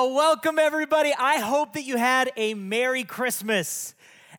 Well, 0.00 0.14
welcome 0.14 0.58
everybody. 0.58 1.12
I 1.12 1.40
hope 1.40 1.74
that 1.74 1.82
you 1.82 1.98
had 1.98 2.32
a 2.34 2.54
Merry 2.54 3.04
Christmas. 3.04 3.94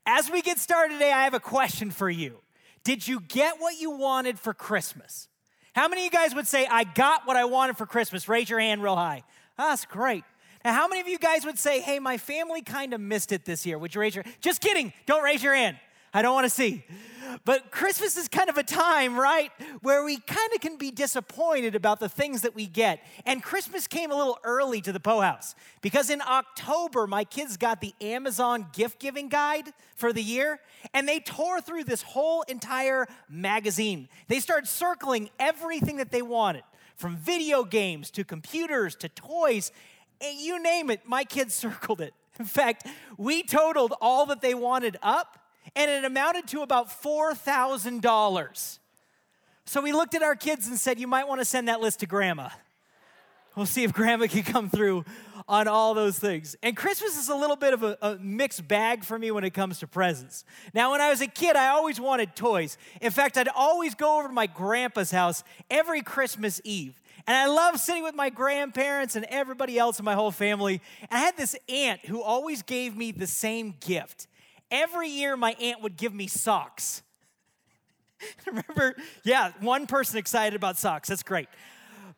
As 0.07 0.27
we 0.27 0.41
get 0.41 0.57
started 0.57 0.93
today, 0.93 1.11
I 1.11 1.25
have 1.25 1.35
a 1.35 1.39
question 1.39 1.91
for 1.91 2.09
you. 2.09 2.39
Did 2.83 3.07
you 3.07 3.19
get 3.19 3.59
what 3.59 3.79
you 3.79 3.91
wanted 3.91 4.39
for 4.39 4.55
Christmas? 4.55 5.27
How 5.73 5.87
many 5.87 6.01
of 6.01 6.05
you 6.05 6.19
guys 6.19 6.33
would 6.33 6.47
say, 6.47 6.65
I 6.65 6.83
got 6.83 7.27
what 7.27 7.37
I 7.37 7.45
wanted 7.45 7.77
for 7.77 7.85
Christmas? 7.85 8.27
Raise 8.27 8.49
your 8.49 8.59
hand 8.59 8.81
real 8.81 8.95
high. 8.95 9.23
Oh, 9.59 9.69
that's 9.69 9.85
great. 9.85 10.23
Now, 10.65 10.73
how 10.73 10.87
many 10.87 10.99
of 10.99 11.07
you 11.07 11.19
guys 11.19 11.45
would 11.45 11.59
say, 11.59 11.79
hey, 11.79 11.99
my 11.99 12.17
family 12.17 12.63
kind 12.63 12.95
of 12.95 12.99
missed 12.99 13.31
it 13.31 13.45
this 13.45 13.63
year? 13.63 13.77
Would 13.77 13.93
you 13.93 14.01
raise 14.01 14.15
your 14.15 14.25
Just 14.39 14.61
kidding. 14.61 14.91
Don't 15.05 15.21
raise 15.21 15.43
your 15.43 15.53
hand. 15.53 15.77
I 16.13 16.21
don't 16.21 16.33
want 16.33 16.45
to 16.45 16.49
see. 16.49 16.85
But 17.45 17.71
Christmas 17.71 18.17
is 18.17 18.27
kind 18.27 18.49
of 18.49 18.57
a 18.57 18.63
time, 18.63 19.17
right, 19.17 19.51
where 19.81 20.03
we 20.03 20.17
kind 20.17 20.53
of 20.53 20.61
can 20.61 20.77
be 20.77 20.91
disappointed 20.91 21.75
about 21.75 21.99
the 21.99 22.09
things 22.09 22.41
that 22.41 22.53
we 22.53 22.67
get. 22.67 23.01
And 23.25 23.41
Christmas 23.41 23.87
came 23.87 24.11
a 24.11 24.15
little 24.15 24.37
early 24.43 24.81
to 24.81 24.91
the 24.91 24.99
Poe 24.99 25.21
House 25.21 25.55
because 25.81 26.09
in 26.09 26.21
October, 26.21 27.07
my 27.07 27.23
kids 27.23 27.57
got 27.57 27.81
the 27.81 27.93
Amazon 28.01 28.67
gift 28.73 28.99
giving 28.99 29.29
guide 29.29 29.71
for 29.95 30.11
the 30.11 30.21
year, 30.21 30.59
and 30.93 31.07
they 31.07 31.19
tore 31.19 31.61
through 31.61 31.85
this 31.85 32.01
whole 32.01 32.41
entire 32.43 33.07
magazine. 33.29 34.09
They 34.27 34.39
started 34.39 34.67
circling 34.67 35.29
everything 35.39 35.97
that 35.97 36.11
they 36.11 36.21
wanted 36.21 36.63
from 36.95 37.17
video 37.17 37.63
games 37.63 38.11
to 38.11 38.23
computers 38.23 38.95
to 38.95 39.09
toys, 39.09 39.71
you 40.21 40.61
name 40.61 40.91
it, 40.91 41.01
my 41.07 41.23
kids 41.23 41.55
circled 41.55 42.01
it. 42.01 42.13
In 42.39 42.45
fact, 42.45 42.87
we 43.17 43.43
totaled 43.43 43.93
all 43.99 44.25
that 44.27 44.41
they 44.41 44.53
wanted 44.53 44.97
up 45.01 45.40
and 45.75 45.89
it 45.89 46.03
amounted 46.03 46.47
to 46.49 46.61
about 46.61 46.89
$4,000. 46.89 48.79
So 49.65 49.81
we 49.81 49.93
looked 49.93 50.15
at 50.15 50.23
our 50.23 50.35
kids 50.35 50.67
and 50.67 50.77
said, 50.77 50.99
You 50.99 51.07
might 51.07 51.27
want 51.27 51.41
to 51.41 51.45
send 51.45 51.67
that 51.67 51.81
list 51.81 51.99
to 52.01 52.05
grandma. 52.05 52.49
We'll 53.55 53.65
see 53.65 53.83
if 53.83 53.91
grandma 53.91 54.27
can 54.27 54.43
come 54.43 54.69
through 54.69 55.03
on 55.47 55.67
all 55.67 55.93
those 55.93 56.17
things. 56.17 56.55
And 56.63 56.75
Christmas 56.75 57.17
is 57.17 57.27
a 57.27 57.35
little 57.35 57.57
bit 57.57 57.73
of 57.73 57.83
a, 57.83 57.97
a, 58.01 58.15
mixed 58.17 58.65
bag 58.65 59.03
for 59.03 59.19
me 59.19 59.31
when 59.31 59.43
it 59.43 59.53
comes 59.53 59.79
to 59.79 59.87
presents. 59.87 60.45
Now, 60.73 60.91
when 60.91 61.01
I 61.01 61.09
was 61.09 61.19
a 61.19 61.27
kid, 61.27 61.57
I 61.57 61.69
always 61.69 61.99
wanted 61.99 62.35
toys. 62.35 62.77
In 63.01 63.11
fact, 63.11 63.37
I'd 63.37 63.49
always 63.49 63.93
go 63.93 64.19
over 64.19 64.29
to 64.29 64.33
my 64.33 64.47
grandpa's 64.47 65.11
house 65.11 65.43
every 65.69 66.01
Christmas 66.01 66.61
Eve. 66.63 67.01
And 67.27 67.35
I 67.35 67.47
love 67.47 67.79
sitting 67.79 68.03
with 68.03 68.15
my 68.15 68.29
grandparents 68.29 69.15
and 69.15 69.25
everybody 69.25 69.77
else 69.77 69.99
in 69.99 70.05
my 70.05 70.15
whole 70.15 70.31
family. 70.31 70.81
And 71.01 71.19
I 71.19 71.19
had 71.19 71.37
this 71.37 71.55
aunt 71.67 72.05
who 72.05 72.21
always 72.21 72.61
gave 72.61 72.95
me 72.95 73.11
the 73.11 73.27
same 73.27 73.75
gift. 73.79 74.27
Every 74.71 75.09
year, 75.09 75.35
my 75.35 75.51
aunt 75.59 75.81
would 75.83 75.97
give 75.97 76.13
me 76.13 76.27
socks. 76.27 77.03
Remember? 78.47 78.95
Yeah, 79.23 79.51
one 79.59 79.85
person 79.85 80.17
excited 80.17 80.55
about 80.55 80.77
socks. 80.77 81.09
That's 81.09 81.23
great. 81.23 81.49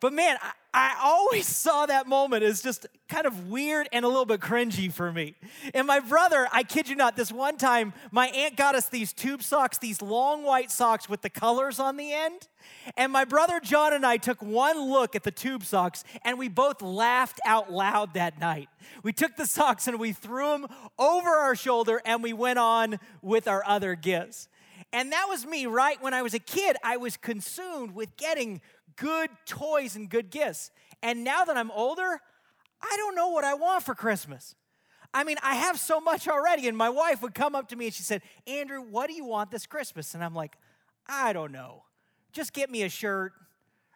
But 0.00 0.12
man, 0.12 0.36
I, 0.42 0.52
I, 0.72 0.96
always 1.02 1.46
saw 1.64 1.86
that 1.86 2.06
moment 2.06 2.42
as 2.42 2.62
just 2.62 2.86
kind 3.08 3.26
of 3.26 3.48
weird 3.48 3.88
and 3.92 4.04
a 4.04 4.08
little 4.08 4.24
bit 4.24 4.40
cringy 4.40 4.92
for 4.92 5.12
me. 5.12 5.34
And 5.72 5.86
my 5.86 6.00
brother, 6.00 6.48
I 6.52 6.62
kid 6.62 6.88
you 6.88 6.96
not, 6.96 7.16
this 7.16 7.30
one 7.30 7.56
time, 7.56 7.92
my 8.10 8.28
aunt 8.28 8.56
got 8.56 8.74
us 8.74 8.88
these 8.88 9.12
tube 9.12 9.42
socks, 9.42 9.78
these 9.78 10.02
long 10.02 10.42
white 10.42 10.70
socks 10.70 11.08
with 11.08 11.22
the 11.22 11.30
colors 11.30 11.78
on 11.78 11.96
the 11.96 12.12
end. 12.12 12.48
And 12.96 13.12
my 13.12 13.24
brother 13.24 13.60
John 13.60 13.92
and 13.92 14.04
I 14.06 14.16
took 14.16 14.42
one 14.42 14.90
look 14.90 15.14
at 15.14 15.22
the 15.22 15.30
tube 15.30 15.64
socks 15.64 16.02
and 16.22 16.38
we 16.38 16.48
both 16.48 16.82
laughed 16.82 17.40
out 17.44 17.70
loud 17.72 18.14
that 18.14 18.38
night. 18.38 18.68
We 19.02 19.12
took 19.12 19.36
the 19.36 19.46
socks 19.46 19.86
and 19.86 19.98
we 19.98 20.12
threw 20.12 20.48
them 20.50 20.66
over 20.98 21.28
our 21.28 21.54
shoulder 21.54 22.00
and 22.04 22.22
we 22.22 22.32
went 22.32 22.58
on 22.58 22.98
with 23.22 23.48
our 23.48 23.62
other 23.66 23.94
gifts. 23.94 24.48
And 24.94 25.10
that 25.10 25.26
was 25.28 25.44
me, 25.44 25.66
right? 25.66 26.00
When 26.00 26.14
I 26.14 26.22
was 26.22 26.34
a 26.34 26.38
kid, 26.38 26.76
I 26.84 26.98
was 26.98 27.16
consumed 27.16 27.96
with 27.96 28.16
getting 28.16 28.60
good 28.96 29.30
toys 29.46 29.96
and 29.96 30.08
good 30.08 30.30
gifts. 30.30 30.70
And 31.02 31.24
now 31.24 31.44
that 31.44 31.56
I'm 31.56 31.70
older, 31.70 32.20
I 32.82 32.96
don't 32.96 33.14
know 33.14 33.28
what 33.28 33.44
I 33.44 33.54
want 33.54 33.82
for 33.84 33.94
Christmas. 33.94 34.54
I 35.12 35.24
mean, 35.24 35.36
I 35.42 35.54
have 35.54 35.78
so 35.78 36.00
much 36.00 36.26
already. 36.28 36.66
And 36.66 36.76
my 36.76 36.90
wife 36.90 37.22
would 37.22 37.34
come 37.34 37.54
up 37.54 37.68
to 37.68 37.76
me 37.76 37.86
and 37.86 37.94
she 37.94 38.02
said, 38.02 38.22
Andrew, 38.46 38.80
what 38.80 39.08
do 39.08 39.14
you 39.14 39.24
want 39.24 39.50
this 39.50 39.66
Christmas? 39.66 40.14
And 40.14 40.24
I'm 40.24 40.34
like, 40.34 40.56
I 41.06 41.32
don't 41.32 41.52
know 41.52 41.84
just 42.34 42.52
get 42.52 42.68
me 42.68 42.82
a 42.82 42.88
shirt 42.88 43.32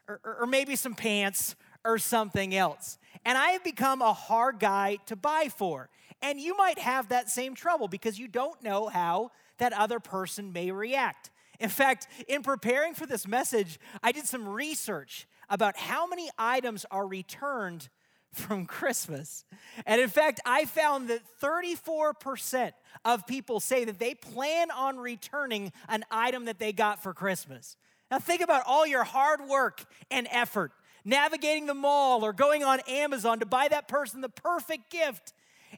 or, 0.06 0.20
or, 0.24 0.36
or 0.42 0.46
maybe 0.46 0.76
some 0.76 0.94
pants 0.94 1.56
or 1.84 1.98
something 1.98 2.54
else. 2.54 2.98
And 3.24 3.36
I 3.36 3.50
have 3.50 3.64
become 3.64 4.00
a 4.00 4.12
hard 4.12 4.58
guy 4.58 4.98
to 5.06 5.16
buy 5.16 5.50
for. 5.54 5.90
And 6.22 6.40
you 6.40 6.56
might 6.56 6.78
have 6.78 7.10
that 7.10 7.28
same 7.28 7.54
trouble 7.54 7.88
because 7.88 8.18
you 8.18 8.28
don't 8.28 8.62
know 8.62 8.88
how 8.88 9.32
that 9.58 9.72
other 9.72 10.00
person 10.00 10.52
may 10.52 10.70
react. 10.70 11.30
In 11.60 11.68
fact, 11.68 12.06
in 12.28 12.42
preparing 12.42 12.94
for 12.94 13.06
this 13.06 13.26
message, 13.26 13.78
I 14.02 14.12
did 14.12 14.26
some 14.26 14.48
research 14.48 15.26
about 15.48 15.76
how 15.76 16.06
many 16.06 16.30
items 16.38 16.86
are 16.90 17.06
returned 17.06 17.88
from 18.32 18.66
Christmas. 18.66 19.44
And 19.86 20.00
in 20.00 20.08
fact, 20.08 20.40
I 20.44 20.66
found 20.66 21.08
that 21.08 21.22
34% 21.42 22.72
of 23.04 23.26
people 23.26 23.58
say 23.60 23.84
that 23.84 23.98
they 23.98 24.14
plan 24.14 24.70
on 24.70 24.98
returning 24.98 25.72
an 25.88 26.04
item 26.10 26.44
that 26.44 26.58
they 26.58 26.72
got 26.72 27.02
for 27.02 27.14
Christmas. 27.14 27.76
Now, 28.10 28.18
think 28.18 28.40
about 28.40 28.62
all 28.66 28.86
your 28.86 29.04
hard 29.04 29.40
work 29.48 29.84
and 30.10 30.28
effort 30.30 30.72
navigating 31.04 31.66
the 31.66 31.74
mall 31.74 32.24
or 32.24 32.32
going 32.32 32.62
on 32.62 32.80
Amazon 32.80 33.40
to 33.40 33.46
buy 33.46 33.68
that 33.68 33.88
person 33.88 34.20
the 34.20 34.28
perfect 34.28 34.90
gift. 34.90 35.32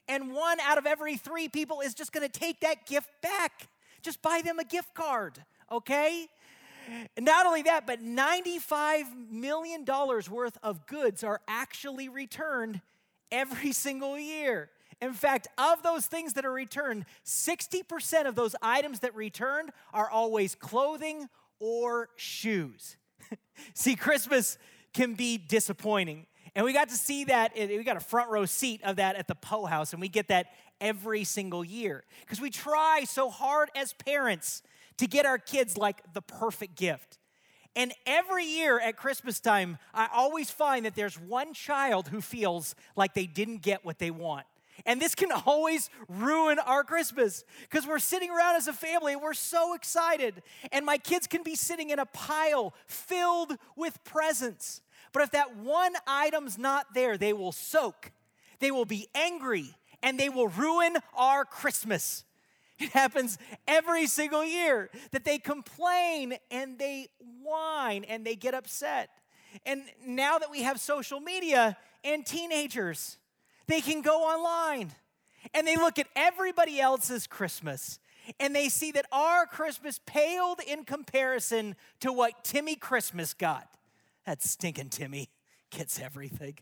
And 0.07 0.33
one 0.33 0.59
out 0.59 0.77
of 0.77 0.85
every 0.85 1.17
three 1.17 1.47
people 1.47 1.81
is 1.81 1.93
just 1.93 2.11
gonna 2.11 2.29
take 2.29 2.61
that 2.61 2.85
gift 2.85 3.09
back. 3.21 3.67
Just 4.01 4.21
buy 4.21 4.41
them 4.43 4.59
a 4.59 4.63
gift 4.63 4.93
card, 4.93 5.43
okay? 5.71 6.27
And 7.15 7.25
not 7.25 7.45
only 7.45 7.63
that, 7.63 7.87
but 7.87 8.03
$95 8.03 9.29
million 9.29 9.85
worth 9.85 10.57
of 10.61 10.85
goods 10.87 11.23
are 11.23 11.41
actually 11.47 12.09
returned 12.09 12.81
every 13.31 13.71
single 13.71 14.19
year. 14.19 14.69
In 15.01 15.13
fact, 15.13 15.47
of 15.57 15.81
those 15.81 16.05
things 16.05 16.33
that 16.33 16.45
are 16.45 16.51
returned, 16.51 17.05
60% 17.25 18.27
of 18.27 18.35
those 18.35 18.55
items 18.61 18.99
that 18.99 19.15
returned 19.15 19.71
are 19.93 20.09
always 20.09 20.53
clothing 20.53 21.27
or 21.59 22.09
shoes. 22.17 22.97
see, 23.73 23.95
Christmas 23.95 24.59
can 24.93 25.15
be 25.15 25.37
disappointing. 25.37 26.27
And 26.53 26.65
we 26.65 26.73
got 26.73 26.89
to 26.89 26.95
see 26.95 27.23
that, 27.25 27.53
we 27.55 27.83
got 27.83 27.97
a 27.97 28.01
front 28.01 28.29
row 28.29 28.45
seat 28.45 28.81
of 28.83 28.97
that 28.97 29.15
at 29.15 29.27
the 29.27 29.35
Poe 29.35 29.65
House, 29.65 29.93
and 29.93 30.01
we 30.01 30.09
get 30.09 30.27
that 30.27 30.47
every 30.81 31.23
single 31.23 31.63
year. 31.63 32.03
Because 32.21 32.41
we 32.41 32.49
try 32.49 33.05
so 33.07 33.29
hard 33.29 33.69
as 33.75 33.93
parents 33.93 34.61
to 35.01 35.07
get 35.07 35.25
our 35.25 35.39
kids 35.39 35.79
like 35.79 36.13
the 36.13 36.21
perfect 36.21 36.75
gift. 36.75 37.17
And 37.75 37.91
every 38.05 38.45
year 38.45 38.79
at 38.79 38.97
Christmas 38.97 39.39
time, 39.39 39.79
I 39.95 40.07
always 40.13 40.51
find 40.51 40.85
that 40.85 40.93
there's 40.93 41.19
one 41.19 41.55
child 41.55 42.09
who 42.09 42.21
feels 42.21 42.75
like 42.95 43.15
they 43.15 43.25
didn't 43.25 43.63
get 43.63 43.83
what 43.83 43.97
they 43.97 44.11
want. 44.11 44.45
And 44.85 45.01
this 45.01 45.15
can 45.15 45.31
always 45.47 45.89
ruin 46.07 46.59
our 46.59 46.83
Christmas 46.83 47.43
because 47.61 47.87
we're 47.87 47.97
sitting 47.97 48.29
around 48.29 48.57
as 48.57 48.67
a 48.67 48.73
family 48.73 49.13
and 49.13 49.23
we're 49.23 49.33
so 49.33 49.73
excited. 49.73 50.43
And 50.71 50.85
my 50.85 50.99
kids 50.99 51.25
can 51.25 51.41
be 51.41 51.55
sitting 51.55 51.89
in 51.89 51.97
a 51.97 52.05
pile 52.05 52.75
filled 52.85 53.57
with 53.75 54.03
presents. 54.03 54.81
But 55.13 55.23
if 55.23 55.31
that 55.31 55.57
one 55.57 55.93
item's 56.05 56.59
not 56.59 56.93
there, 56.93 57.17
they 57.17 57.33
will 57.33 57.51
soak, 57.51 58.11
they 58.59 58.69
will 58.69 58.85
be 58.85 59.07
angry, 59.15 59.73
and 60.03 60.19
they 60.19 60.29
will 60.29 60.47
ruin 60.47 60.97
our 61.15 61.43
Christmas. 61.43 62.23
It 62.81 62.91
happens 62.91 63.37
every 63.67 64.07
single 64.07 64.43
year 64.43 64.89
that 65.11 65.23
they 65.23 65.37
complain 65.37 66.37
and 66.49 66.79
they 66.79 67.09
whine 67.43 68.03
and 68.05 68.25
they 68.25 68.35
get 68.35 68.53
upset. 68.53 69.09
And 69.65 69.83
now 70.05 70.39
that 70.39 70.49
we 70.49 70.63
have 70.63 70.79
social 70.79 71.19
media 71.19 71.77
and 72.03 72.25
teenagers, 72.25 73.17
they 73.67 73.81
can 73.81 74.01
go 74.01 74.23
online 74.23 74.91
and 75.53 75.67
they 75.67 75.75
look 75.75 75.99
at 75.99 76.07
everybody 76.15 76.79
else's 76.79 77.27
Christmas 77.27 77.99
and 78.39 78.55
they 78.55 78.69
see 78.69 78.91
that 78.93 79.05
our 79.11 79.45
Christmas 79.45 79.99
paled 80.05 80.59
in 80.65 80.83
comparison 80.83 81.75
to 81.99 82.11
what 82.11 82.43
Timmy 82.43 82.75
Christmas 82.75 83.33
got. 83.33 83.67
That 84.25 84.41
stinking 84.41 84.89
Timmy 84.89 85.29
gets 85.69 85.99
everything. 85.99 86.57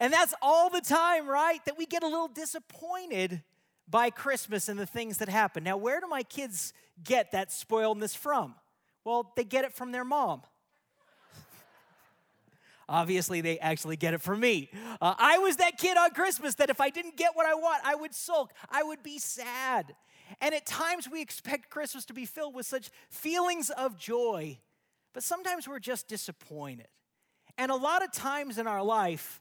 And 0.00 0.12
that's 0.12 0.34
all 0.40 0.70
the 0.70 0.80
time, 0.80 1.28
right? 1.28 1.64
That 1.64 1.76
we 1.76 1.86
get 1.86 2.02
a 2.02 2.08
little 2.08 2.28
disappointed 2.28 3.42
by 3.88 4.10
Christmas 4.10 4.68
and 4.68 4.78
the 4.78 4.86
things 4.86 5.18
that 5.18 5.28
happen. 5.28 5.64
Now, 5.64 5.76
where 5.76 6.00
do 6.00 6.06
my 6.06 6.22
kids 6.22 6.72
get 7.02 7.32
that 7.32 7.50
spoiledness 7.50 8.16
from? 8.16 8.54
Well, 9.04 9.32
they 9.36 9.44
get 9.44 9.64
it 9.64 9.72
from 9.72 9.92
their 9.92 10.04
mom. 10.04 10.42
Obviously, 12.88 13.40
they 13.40 13.58
actually 13.58 13.96
get 13.96 14.14
it 14.14 14.22
from 14.22 14.40
me. 14.40 14.70
Uh, 15.00 15.14
I 15.18 15.38
was 15.38 15.56
that 15.56 15.76
kid 15.78 15.96
on 15.96 16.10
Christmas 16.10 16.54
that 16.56 16.70
if 16.70 16.80
I 16.80 16.90
didn't 16.90 17.16
get 17.16 17.32
what 17.34 17.46
I 17.46 17.54
want, 17.54 17.82
I 17.84 17.94
would 17.94 18.14
sulk, 18.14 18.52
I 18.70 18.82
would 18.82 19.02
be 19.02 19.18
sad. 19.18 19.94
And 20.40 20.54
at 20.54 20.64
times, 20.64 21.08
we 21.10 21.20
expect 21.20 21.68
Christmas 21.68 22.06
to 22.06 22.14
be 22.14 22.24
filled 22.24 22.54
with 22.54 22.64
such 22.66 22.90
feelings 23.10 23.68
of 23.70 23.98
joy, 23.98 24.58
but 25.12 25.22
sometimes 25.22 25.68
we're 25.68 25.78
just 25.78 26.08
disappointed. 26.08 26.88
And 27.58 27.70
a 27.70 27.76
lot 27.76 28.02
of 28.02 28.10
times 28.10 28.58
in 28.58 28.66
our 28.66 28.82
life, 28.82 29.40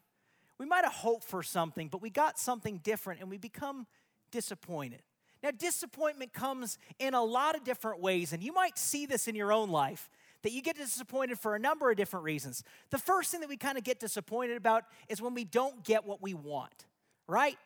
We 0.59 0.65
might 0.67 0.83
have 0.83 0.93
hoped 0.93 1.23
for 1.23 1.43
something, 1.43 1.89
but 1.89 2.01
we 2.01 2.09
got 2.09 2.37
something 2.37 2.77
different 2.77 3.21
and 3.21 3.29
we 3.29 3.37
become 3.37 3.87
disappointed. 4.33 5.01
Now, 5.41 5.51
disappointment 5.51 6.33
comes 6.33 6.77
in 6.99 7.13
a 7.13 7.23
lot 7.23 7.55
of 7.55 7.63
different 7.63 8.01
ways, 8.01 8.33
and 8.33 8.41
you 8.41 8.51
might 8.51 8.77
see 8.77 9.05
this 9.05 9.27
in 9.27 9.35
your 9.35 9.53
own 9.53 9.69
life 9.69 10.09
that 10.41 10.51
you 10.51 10.61
get 10.61 10.75
disappointed 10.75 11.39
for 11.39 11.55
a 11.55 11.59
number 11.59 11.89
of 11.89 11.95
different 11.95 12.25
reasons. 12.25 12.63
The 12.89 12.97
first 12.97 13.31
thing 13.31 13.41
that 13.41 13.49
we 13.49 13.57
kind 13.57 13.77
of 13.77 13.83
get 13.83 13.99
disappointed 13.99 14.57
about 14.57 14.83
is 15.07 15.21
when 15.21 15.33
we 15.33 15.45
don't 15.45 15.83
get 15.85 16.05
what 16.05 16.21
we 16.21 16.33
want, 16.33 16.85
right? 17.27 17.57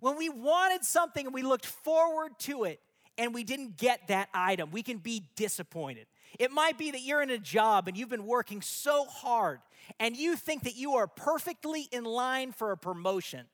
When 0.00 0.16
we 0.16 0.28
wanted 0.28 0.84
something 0.84 1.26
and 1.26 1.34
we 1.34 1.42
looked 1.42 1.66
forward 1.66 2.32
to 2.40 2.64
it 2.64 2.80
and 3.18 3.34
we 3.34 3.44
didn't 3.44 3.76
get 3.76 4.08
that 4.08 4.28
item, 4.34 4.70
we 4.70 4.82
can 4.82 4.98
be 4.98 5.28
disappointed. 5.36 6.06
It 6.38 6.50
might 6.50 6.78
be 6.78 6.90
that 6.90 7.02
you're 7.02 7.22
in 7.22 7.30
a 7.30 7.38
job 7.38 7.86
and 7.86 7.96
you've 7.96 8.08
been 8.08 8.26
working 8.26 8.62
so 8.62 9.04
hard 9.04 9.60
and 10.00 10.16
you 10.16 10.34
think 10.34 10.64
that 10.64 10.76
you 10.76 10.94
are 10.94 11.06
perfectly 11.06 11.88
in 11.92 12.04
line 12.04 12.50
for 12.50 12.72
a 12.72 12.76
promotion. 12.76 13.46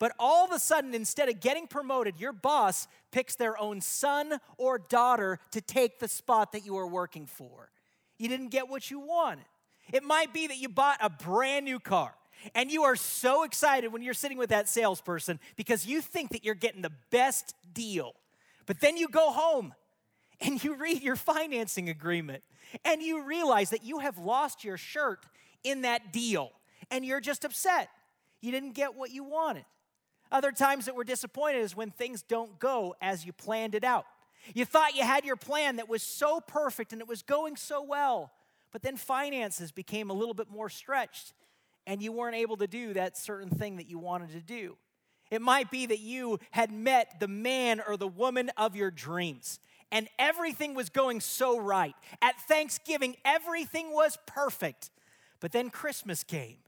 But 0.00 0.12
all 0.18 0.46
of 0.46 0.50
a 0.50 0.58
sudden, 0.58 0.94
instead 0.94 1.28
of 1.28 1.40
getting 1.40 1.66
promoted, 1.66 2.18
your 2.18 2.32
boss 2.32 2.88
picks 3.12 3.36
their 3.36 3.56
own 3.60 3.82
son 3.82 4.38
or 4.56 4.78
daughter 4.78 5.38
to 5.52 5.60
take 5.60 6.00
the 6.00 6.08
spot 6.08 6.52
that 6.52 6.64
you 6.64 6.78
are 6.78 6.86
working 6.86 7.26
for. 7.26 7.70
You 8.18 8.28
didn't 8.28 8.48
get 8.48 8.68
what 8.68 8.90
you 8.90 8.98
wanted. 8.98 9.44
It 9.92 10.02
might 10.02 10.32
be 10.32 10.46
that 10.46 10.56
you 10.56 10.70
bought 10.70 10.98
a 11.02 11.10
brand 11.10 11.66
new 11.66 11.78
car 11.78 12.14
and 12.54 12.70
you 12.70 12.84
are 12.84 12.96
so 12.96 13.42
excited 13.42 13.92
when 13.92 14.00
you're 14.00 14.14
sitting 14.14 14.38
with 14.38 14.48
that 14.48 14.70
salesperson 14.70 15.38
because 15.56 15.84
you 15.84 16.00
think 16.00 16.30
that 16.30 16.44
you're 16.44 16.54
getting 16.54 16.80
the 16.80 16.92
best 17.10 17.54
deal. 17.74 18.14
But 18.64 18.80
then 18.80 18.96
you 18.96 19.06
go 19.06 19.30
home 19.30 19.74
and 20.40 20.64
you 20.64 20.76
read 20.76 21.02
your 21.02 21.16
financing 21.16 21.90
agreement 21.90 22.42
and 22.86 23.02
you 23.02 23.22
realize 23.24 23.68
that 23.70 23.84
you 23.84 23.98
have 23.98 24.16
lost 24.16 24.64
your 24.64 24.78
shirt 24.78 25.26
in 25.62 25.82
that 25.82 26.10
deal 26.10 26.52
and 26.90 27.04
you're 27.04 27.20
just 27.20 27.44
upset. 27.44 27.90
You 28.40 28.50
didn't 28.50 28.72
get 28.72 28.94
what 28.94 29.10
you 29.10 29.24
wanted. 29.24 29.66
Other 30.32 30.52
times 30.52 30.84
that 30.84 30.94
we're 30.94 31.04
disappointed 31.04 31.60
is 31.60 31.76
when 31.76 31.90
things 31.90 32.22
don't 32.22 32.58
go 32.58 32.94
as 33.00 33.26
you 33.26 33.32
planned 33.32 33.74
it 33.74 33.84
out. 33.84 34.06
You 34.54 34.64
thought 34.64 34.94
you 34.94 35.02
had 35.02 35.24
your 35.24 35.36
plan 35.36 35.76
that 35.76 35.88
was 35.88 36.02
so 36.02 36.40
perfect 36.40 36.92
and 36.92 37.02
it 37.02 37.08
was 37.08 37.22
going 37.22 37.56
so 37.56 37.82
well, 37.82 38.32
but 38.72 38.82
then 38.82 38.96
finances 38.96 39.72
became 39.72 40.10
a 40.10 40.14
little 40.14 40.34
bit 40.34 40.50
more 40.50 40.68
stretched 40.68 41.32
and 41.86 42.02
you 42.02 42.12
weren't 42.12 42.36
able 42.36 42.56
to 42.58 42.66
do 42.66 42.94
that 42.94 43.16
certain 43.16 43.50
thing 43.50 43.76
that 43.76 43.88
you 43.88 43.98
wanted 43.98 44.30
to 44.30 44.40
do. 44.40 44.76
It 45.30 45.42
might 45.42 45.70
be 45.70 45.86
that 45.86 46.00
you 46.00 46.38
had 46.52 46.72
met 46.72 47.20
the 47.20 47.28
man 47.28 47.82
or 47.86 47.96
the 47.96 48.08
woman 48.08 48.50
of 48.56 48.76
your 48.76 48.90
dreams 48.90 49.58
and 49.92 50.08
everything 50.18 50.74
was 50.74 50.88
going 50.88 51.20
so 51.20 51.58
right. 51.58 51.94
At 52.22 52.40
Thanksgiving, 52.42 53.16
everything 53.24 53.92
was 53.92 54.16
perfect. 54.26 54.90
But 55.40 55.52
then 55.52 55.70
Christmas 55.70 56.22
came 56.22 56.58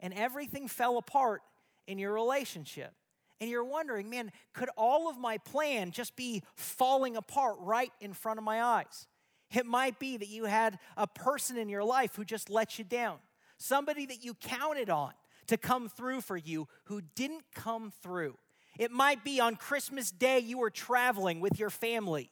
and 0.00 0.14
everything 0.14 0.68
fell 0.68 0.96
apart 0.96 1.42
in 1.86 1.98
your 1.98 2.12
relationship 2.12 2.92
and 3.40 3.48
you're 3.48 3.64
wondering, 3.64 4.10
man, 4.10 4.32
could 4.52 4.68
all 4.76 5.08
of 5.08 5.18
my 5.18 5.38
plan 5.38 5.90
just 5.90 6.14
be 6.14 6.42
falling 6.54 7.16
apart 7.16 7.56
right 7.60 7.92
in 8.00 8.12
front 8.12 8.38
of 8.38 8.44
my 8.44 8.62
eyes? 8.62 9.06
It 9.52 9.66
might 9.66 9.98
be 9.98 10.16
that 10.16 10.28
you 10.28 10.44
had 10.44 10.78
a 10.96 11.06
person 11.06 11.56
in 11.56 11.68
your 11.68 11.82
life 11.82 12.14
who 12.14 12.24
just 12.24 12.50
let 12.50 12.78
you 12.78 12.84
down, 12.84 13.18
somebody 13.56 14.06
that 14.06 14.24
you 14.24 14.34
counted 14.34 14.90
on 14.90 15.12
to 15.46 15.56
come 15.56 15.88
through 15.88 16.20
for 16.20 16.36
you 16.36 16.68
who 16.84 17.00
didn't 17.14 17.44
come 17.54 17.92
through. 18.02 18.36
It 18.78 18.90
might 18.90 19.24
be 19.24 19.40
on 19.40 19.56
Christmas 19.56 20.10
Day 20.10 20.38
you 20.38 20.58
were 20.58 20.70
traveling 20.70 21.40
with 21.40 21.58
your 21.58 21.70
family 21.70 22.30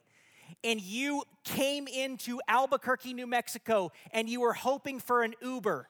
and 0.63 0.81
you 0.81 1.23
came 1.43 1.87
into 1.87 2.39
Albuquerque, 2.47 3.13
New 3.13 3.27
Mexico, 3.27 3.91
and 4.11 4.27
you 4.29 4.41
were 4.41 4.53
hoping 4.53 4.99
for 4.99 5.23
an 5.23 5.33
Uber, 5.41 5.87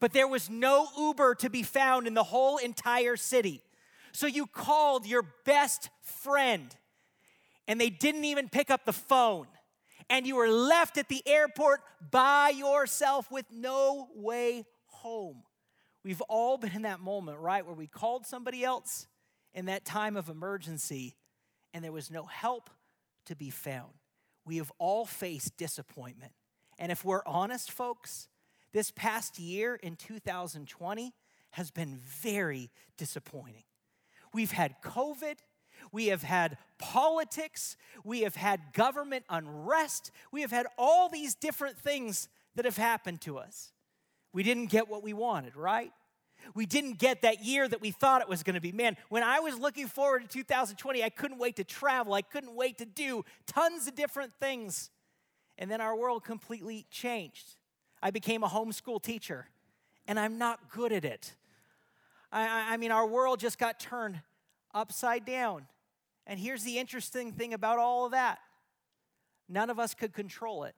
but 0.00 0.12
there 0.12 0.28
was 0.28 0.50
no 0.50 0.86
Uber 0.98 1.36
to 1.36 1.50
be 1.50 1.62
found 1.62 2.06
in 2.06 2.14
the 2.14 2.22
whole 2.22 2.58
entire 2.58 3.16
city. 3.16 3.62
So 4.12 4.26
you 4.26 4.46
called 4.46 5.06
your 5.06 5.24
best 5.44 5.90
friend 6.00 6.74
and 7.68 7.80
they 7.80 7.90
didn't 7.90 8.24
even 8.24 8.48
pick 8.48 8.70
up 8.70 8.84
the 8.84 8.92
phone. 8.92 9.46
And 10.08 10.26
you 10.26 10.36
were 10.36 10.48
left 10.48 10.98
at 10.98 11.08
the 11.08 11.22
airport 11.26 11.80
by 12.10 12.50
yourself 12.50 13.30
with 13.30 13.46
no 13.52 14.08
way 14.14 14.64
home. 14.86 15.44
We've 16.04 16.20
all 16.22 16.56
been 16.58 16.72
in 16.72 16.82
that 16.82 17.00
moment, 17.00 17.38
right, 17.38 17.64
where 17.64 17.74
we 17.74 17.86
called 17.86 18.26
somebody 18.26 18.64
else 18.64 19.06
in 19.54 19.66
that 19.66 19.84
time 19.84 20.16
of 20.16 20.28
emergency 20.28 21.16
and 21.72 21.84
there 21.84 21.92
was 21.92 22.10
no 22.10 22.24
help 22.24 22.70
to 23.26 23.36
be 23.36 23.50
found. 23.50 23.92
We 24.44 24.56
have 24.56 24.72
all 24.78 25.04
faced 25.04 25.56
disappointment. 25.56 26.32
And 26.78 26.90
if 26.90 27.04
we're 27.04 27.22
honest, 27.26 27.70
folks, 27.70 28.28
this 28.72 28.90
past 28.90 29.38
year 29.38 29.76
in 29.76 29.96
2020 29.96 31.12
has 31.50 31.70
been 31.70 31.98
very 31.98 32.70
disappointing. 32.96 33.64
We've 34.32 34.52
had 34.52 34.76
COVID. 34.82 35.36
We 35.92 36.06
have 36.06 36.22
had 36.22 36.58
politics. 36.78 37.76
We 38.04 38.20
have 38.20 38.36
had 38.36 38.72
government 38.72 39.24
unrest. 39.28 40.10
We 40.30 40.42
have 40.42 40.50
had 40.50 40.66
all 40.78 41.08
these 41.08 41.34
different 41.34 41.78
things 41.78 42.28
that 42.54 42.64
have 42.64 42.76
happened 42.76 43.20
to 43.22 43.38
us. 43.38 43.72
We 44.32 44.42
didn't 44.42 44.66
get 44.66 44.88
what 44.88 45.02
we 45.02 45.12
wanted, 45.12 45.56
right? 45.56 45.92
We 46.54 46.66
didn't 46.66 46.98
get 46.98 47.22
that 47.22 47.44
year 47.44 47.68
that 47.68 47.80
we 47.80 47.90
thought 47.90 48.22
it 48.22 48.28
was 48.28 48.42
going 48.42 48.54
to 48.54 48.60
be. 48.60 48.72
Man, 48.72 48.96
when 49.08 49.22
I 49.22 49.40
was 49.40 49.58
looking 49.58 49.88
forward 49.88 50.22
to 50.22 50.28
2020, 50.28 51.02
I 51.02 51.08
couldn't 51.10 51.38
wait 51.38 51.56
to 51.56 51.64
travel. 51.64 52.14
I 52.14 52.22
couldn't 52.22 52.54
wait 52.54 52.78
to 52.78 52.86
do 52.86 53.24
tons 53.46 53.86
of 53.86 53.94
different 53.94 54.32
things. 54.34 54.90
And 55.58 55.70
then 55.70 55.80
our 55.80 55.94
world 55.94 56.24
completely 56.24 56.86
changed. 56.90 57.56
I 58.02 58.10
became 58.10 58.42
a 58.42 58.48
homeschool 58.48 59.02
teacher, 59.02 59.48
and 60.06 60.18
I'm 60.18 60.38
not 60.38 60.70
good 60.70 60.92
at 60.92 61.04
it. 61.04 61.34
I, 62.32 62.74
I 62.74 62.76
mean, 62.76 62.92
our 62.92 63.06
world 63.06 63.40
just 63.40 63.58
got 63.58 63.80
turned 63.80 64.20
upside 64.74 65.24
down. 65.24 65.66
And 66.26 66.38
here's 66.38 66.62
the 66.62 66.78
interesting 66.78 67.32
thing 67.32 67.54
about 67.54 67.78
all 67.78 68.06
of 68.06 68.12
that 68.12 68.38
none 69.48 69.68
of 69.68 69.80
us 69.80 69.94
could 69.94 70.12
control 70.12 70.64
it. 70.64 70.74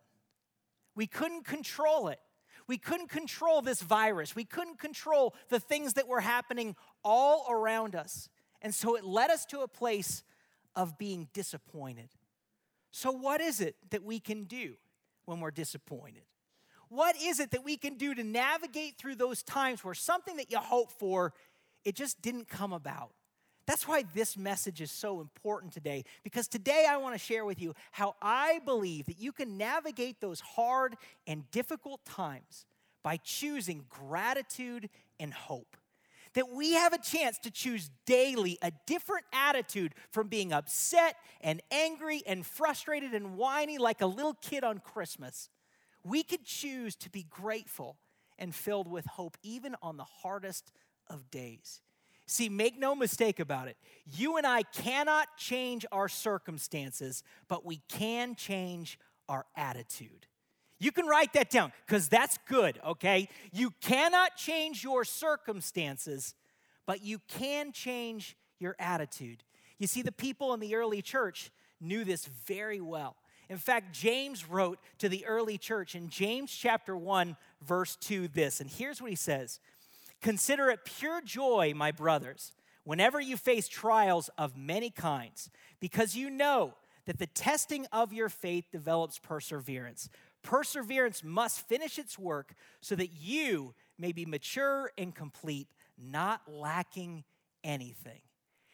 We 0.95 1.07
couldn't 1.07 1.45
control 1.45 2.09
it. 2.09 2.19
We 2.67 2.79
couldn't 2.79 3.09
control 3.09 3.61
this 3.61 3.83
virus. 3.83 4.35
We 4.35 4.45
couldn't 4.45 4.79
control 4.79 5.35
the 5.49 5.61
things 5.61 5.95
that 5.95 6.09
were 6.09 6.21
happening 6.21 6.75
all 7.05 7.47
around 7.51 7.95
us. 7.95 8.29
And 8.63 8.75
so 8.75 8.97
it 8.97 9.05
led 9.05 9.31
us 9.31 9.45
to 9.47 9.61
a 9.61 9.69
place 9.69 10.23
of 10.75 10.97
being 10.97 11.29
disappointed. 11.35 12.09
So, 12.93 13.11
what 13.11 13.41
is 13.41 13.61
it 13.61 13.77
that 13.91 14.03
we 14.05 14.21
can 14.21 14.45
do 14.45 14.75
when 15.25 15.41
we're 15.41 15.51
disappointed? 15.51 16.23
What 16.93 17.17
is 17.23 17.41
it 17.41 17.53
that 17.53 17.65
we 17.65 17.79
can 17.79 17.97
do 17.97 18.15
to 18.15 18.23
navigate 18.23 18.99
through 18.99 19.15
those 19.15 19.43
times 19.43 19.83
where 19.83 19.95
something 19.95 20.37
that 20.37 20.51
you 20.51 20.59
hope 20.59 20.93
for, 20.93 21.33
it 21.87 21.95
just 21.95 22.21
didn't 22.21 22.51
come 22.51 22.75
about? 22.75 23.13
That's 23.67 23.89
why 23.89 24.05
this 24.13 24.37
message 24.37 24.83
is 24.83 24.91
so 24.91 25.23
important 25.23 25.73
today, 25.73 26.05
because 26.23 26.49
today 26.49 26.85
I 26.87 26.99
want 26.99 27.15
to 27.15 27.19
share 27.19 27.47
with 27.47 27.63
you 27.63 27.73
how 27.93 28.15
I 28.21 28.61
believe 28.67 29.07
that 29.07 29.19
you 29.19 29.33
can 29.33 29.57
navigate 29.57 30.21
those 30.21 30.41
hard 30.41 30.97
and 31.27 31.51
difficult 31.51 32.05
times 32.05 32.67
by 33.03 33.17
choosing 33.17 33.87
gratitude 33.89 34.91
and 35.19 35.33
hope. 35.33 35.79
That 36.35 36.51
we 36.51 36.75
have 36.75 36.93
a 36.93 36.99
chance 36.99 37.39
to 37.39 37.51
choose 37.51 37.91
daily 38.05 38.59
a 38.61 38.71
different 38.87 39.25
attitude 39.33 39.95
from 40.11 40.29
being 40.29 40.53
upset 40.53 41.17
and 41.41 41.63
angry 41.71 42.23
and 42.27 42.45
frustrated 42.45 43.15
and 43.15 43.39
whiny 43.39 43.79
like 43.79 44.03
a 44.03 44.07
little 44.07 44.35
kid 44.35 44.63
on 44.63 44.81
Christmas 44.81 45.49
we 46.05 46.23
could 46.23 46.45
choose 46.45 46.97
to 46.97 47.11
be 47.11 47.25
grateful 47.29 47.97
and 48.39 48.55
filled 48.55 48.89
with 48.89 49.07
hope 49.07 49.37
even 49.43 49.77
on 49.83 49.97
the 49.97 50.05
hardest 50.05 50.73
of 51.09 51.31
days. 51.31 51.81
See, 52.27 52.49
make 52.49 52.79
no 52.79 52.95
mistake 52.95 53.41
about 53.41 53.69
it. 53.69 53.77
You 54.07 54.37
and 54.37 54.47
I 54.47 54.63
cannot 54.63 55.37
change 55.37 55.85
our 55.93 56.09
circumstances, 56.09 57.23
but 57.49 57.65
we 57.65 57.83
can 57.89 58.35
change 58.35 58.99
our 59.29 59.45
attitude. 59.57 60.27
You 60.79 60.93
can 60.93 61.07
write 61.07 61.33
that 61.35 61.51
down 61.51 61.73
because 61.87 62.09
that's 62.09 62.39
good, 62.49 62.81
okay? 62.85 63.29
You 63.53 63.73
cannot 63.81 64.37
change 64.37 64.83
your 64.83 65.05
circumstances, 65.05 66.35
but 66.87 67.03
you 67.03 67.21
can 67.29 67.71
change 67.71 68.37
your 68.59 68.75
attitude. 68.79 69.45
You 69.79 69.87
see, 69.87 70.03
the 70.03 70.13
people 70.13 70.55
in 70.55 70.61
the 70.61 70.75
early 70.75 71.03
church 71.03 71.51
knew 71.81 72.05
this 72.05 72.27
very 72.27 72.81
well. 72.81 73.17
In 73.53 73.59
fact, 73.59 73.93
James 73.93 74.49
wrote 74.49 74.79
to 74.97 75.11
the 75.11 75.27
early 75.27 75.59
church 75.59 75.95
in 75.95 76.09
James 76.09 76.51
chapter 76.51 76.97
1, 76.97 77.37
verse 77.61 77.97
2, 77.97 78.29
this. 78.29 78.63
And 78.63 78.71
here's 78.71 79.03
what 79.03 79.11
he 79.11 79.17
says 79.17 79.61
Consider 80.23 80.71
it 80.71 80.87
pure 80.87 81.21
joy, 81.21 81.75
my 81.77 81.93
brothers, 81.93 82.55
whenever 82.85 83.21
you 83.21 83.37
face 83.37 83.69
trials 83.69 84.31
of 84.39 84.57
many 84.57 84.89
kinds, 84.89 85.51
because 85.81 86.17
you 86.17 86.31
know 86.31 86.73
that 87.05 87.19
the 87.19 87.27
testing 87.27 87.85
of 87.93 88.15
your 88.15 88.31
faith 88.31 88.65
develops 88.73 89.19
perseverance. 89.19 90.09
Perseverance 90.43 91.23
must 91.23 91.69
finish 91.69 91.99
its 91.99 92.19
work 92.19 92.55
so 92.81 92.95
that 92.95 93.13
you 93.13 93.75
may 93.99 94.13
be 94.13 94.25
mature 94.25 94.93
and 94.97 95.15
complete, 95.15 95.69
not 95.99 96.41
lacking 96.49 97.23
anything. 97.63 98.23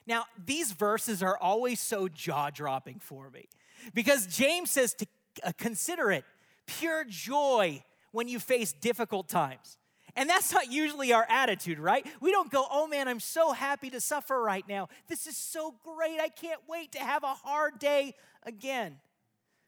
Now, 0.06 0.26
these 0.46 0.70
verses 0.70 1.20
are 1.20 1.36
always 1.36 1.80
so 1.80 2.06
jaw 2.06 2.50
dropping 2.50 3.00
for 3.00 3.28
me 3.28 3.48
because 3.94 4.26
James 4.26 4.70
says 4.70 4.94
to 4.94 5.06
uh, 5.44 5.52
consider 5.56 6.10
it 6.10 6.24
pure 6.66 7.04
joy 7.04 7.82
when 8.12 8.28
you 8.28 8.38
face 8.38 8.72
difficult 8.72 9.28
times. 9.28 9.76
And 10.16 10.28
that's 10.28 10.52
not 10.52 10.72
usually 10.72 11.12
our 11.12 11.26
attitude, 11.28 11.78
right? 11.78 12.04
We 12.20 12.32
don't 12.32 12.50
go, 12.50 12.66
oh 12.70 12.88
man, 12.88 13.06
I'm 13.06 13.20
so 13.20 13.52
happy 13.52 13.90
to 13.90 14.00
suffer 14.00 14.42
right 14.42 14.66
now. 14.68 14.88
This 15.08 15.26
is 15.26 15.36
so 15.36 15.74
great. 15.84 16.18
I 16.20 16.28
can't 16.28 16.60
wait 16.68 16.92
to 16.92 16.98
have 16.98 17.22
a 17.22 17.34
hard 17.34 17.78
day 17.78 18.14
again. 18.42 18.96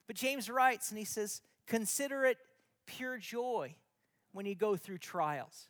But 0.07 0.17
James 0.17 0.51
writes 0.51 0.91
and 0.91 0.99
he 0.99 1.05
says, 1.05 1.41
consider 1.69 2.25
it 2.25 2.37
pure 2.87 3.17
joy 3.17 3.77
when 4.33 4.45
you 4.45 4.57
go 4.57 4.77
through 4.77 4.99
trials. 4.99 5.69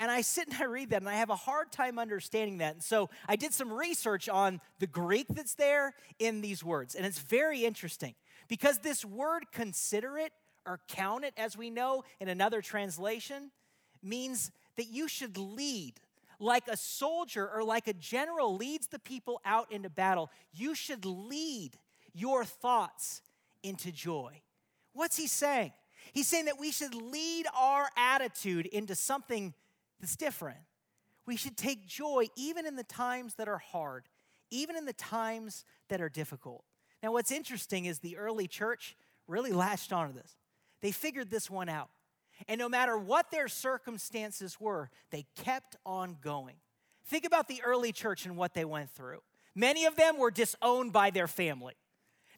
And 0.00 0.10
I 0.10 0.20
sit 0.20 0.48
and 0.48 0.56
I 0.60 0.64
read 0.64 0.90
that 0.90 1.02
and 1.02 1.08
I 1.08 1.14
have 1.14 1.30
a 1.30 1.36
hard 1.36 1.72
time 1.72 1.98
understanding 1.98 2.58
that. 2.58 2.74
And 2.74 2.82
so 2.82 3.10
I 3.28 3.36
did 3.36 3.52
some 3.52 3.72
research 3.72 4.28
on 4.28 4.60
the 4.78 4.86
Greek 4.86 5.26
that's 5.28 5.54
there 5.54 5.94
in 6.18 6.40
these 6.40 6.62
words. 6.62 6.94
And 6.94 7.04
it's 7.04 7.18
very 7.18 7.64
interesting 7.64 8.14
because 8.46 8.78
this 8.78 9.04
word 9.04 9.50
consider 9.52 10.18
it 10.18 10.32
or 10.66 10.80
count 10.88 11.24
it, 11.24 11.32
as 11.36 11.56
we 11.56 11.70
know 11.70 12.04
in 12.20 12.28
another 12.28 12.60
translation, 12.60 13.50
means 14.02 14.52
that 14.76 14.86
you 14.88 15.08
should 15.08 15.36
lead. 15.36 15.94
Like 16.38 16.68
a 16.68 16.76
soldier 16.76 17.50
or 17.52 17.64
like 17.64 17.88
a 17.88 17.92
general 17.94 18.54
leads 18.54 18.86
the 18.86 19.00
people 19.00 19.40
out 19.44 19.72
into 19.72 19.90
battle, 19.90 20.30
you 20.52 20.74
should 20.74 21.04
lead 21.04 21.78
your 22.12 22.44
thoughts 22.44 23.22
into 23.64 23.90
joy. 23.90 24.42
What's 24.92 25.16
he 25.16 25.26
saying? 25.26 25.72
He's 26.12 26.28
saying 26.28 26.44
that 26.44 26.60
we 26.60 26.70
should 26.70 26.94
lead 26.94 27.46
our 27.56 27.88
attitude 27.96 28.66
into 28.66 28.94
something 28.94 29.52
that's 30.00 30.16
different. 30.16 30.58
We 31.26 31.36
should 31.36 31.56
take 31.56 31.86
joy 31.86 32.28
even 32.36 32.66
in 32.66 32.76
the 32.76 32.84
times 32.84 33.34
that 33.34 33.48
are 33.48 33.58
hard, 33.58 34.08
even 34.50 34.76
in 34.76 34.86
the 34.86 34.92
times 34.92 35.64
that 35.88 36.00
are 36.00 36.08
difficult. 36.08 36.64
Now, 37.02 37.12
what's 37.12 37.30
interesting 37.30 37.84
is 37.84 37.98
the 37.98 38.16
early 38.16 38.48
church 38.48 38.96
really 39.26 39.52
latched 39.52 39.92
onto 39.92 40.14
this. 40.14 40.36
They 40.80 40.90
figured 40.90 41.30
this 41.30 41.50
one 41.50 41.68
out. 41.68 41.90
And 42.46 42.58
no 42.58 42.68
matter 42.68 42.96
what 42.96 43.30
their 43.30 43.48
circumstances 43.48 44.60
were, 44.60 44.90
they 45.10 45.26
kept 45.36 45.76
on 45.84 46.16
going. 46.20 46.56
Think 47.06 47.24
about 47.24 47.48
the 47.48 47.62
early 47.64 47.92
church 47.92 48.26
and 48.26 48.36
what 48.36 48.54
they 48.54 48.64
went 48.64 48.90
through. 48.90 49.20
Many 49.54 49.86
of 49.86 49.96
them 49.96 50.18
were 50.18 50.30
disowned 50.30 50.92
by 50.92 51.10
their 51.10 51.26
family. 51.26 51.74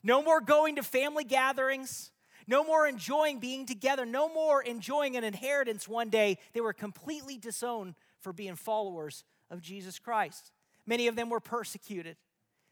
No 0.03 0.23
more 0.23 0.41
going 0.41 0.77
to 0.77 0.83
family 0.83 1.25
gatherings, 1.25 2.13
no 2.47 2.65
more 2.65 2.87
enjoying 2.87 3.39
being 3.39 3.67
together, 3.67 4.05
no 4.05 4.29
more 4.33 4.63
enjoying 4.63 5.17
an 5.17 5.25
inheritance 5.25 5.89
one 5.89 6.11
day. 6.11 6.39
They 6.53 6.61
were 6.61 6.73
completely 6.73 7.39
disowned 7.39 7.95
for 8.21 8.33
being 8.33 8.57
followers 8.57 9.25
of 9.51 9.61
Jesus 9.61 9.99
Christ. 9.99 10.53
Many 10.87 11.07
of 11.07 11.17
them 11.17 11.31
were 11.31 11.41
persecuted. 11.41 12.17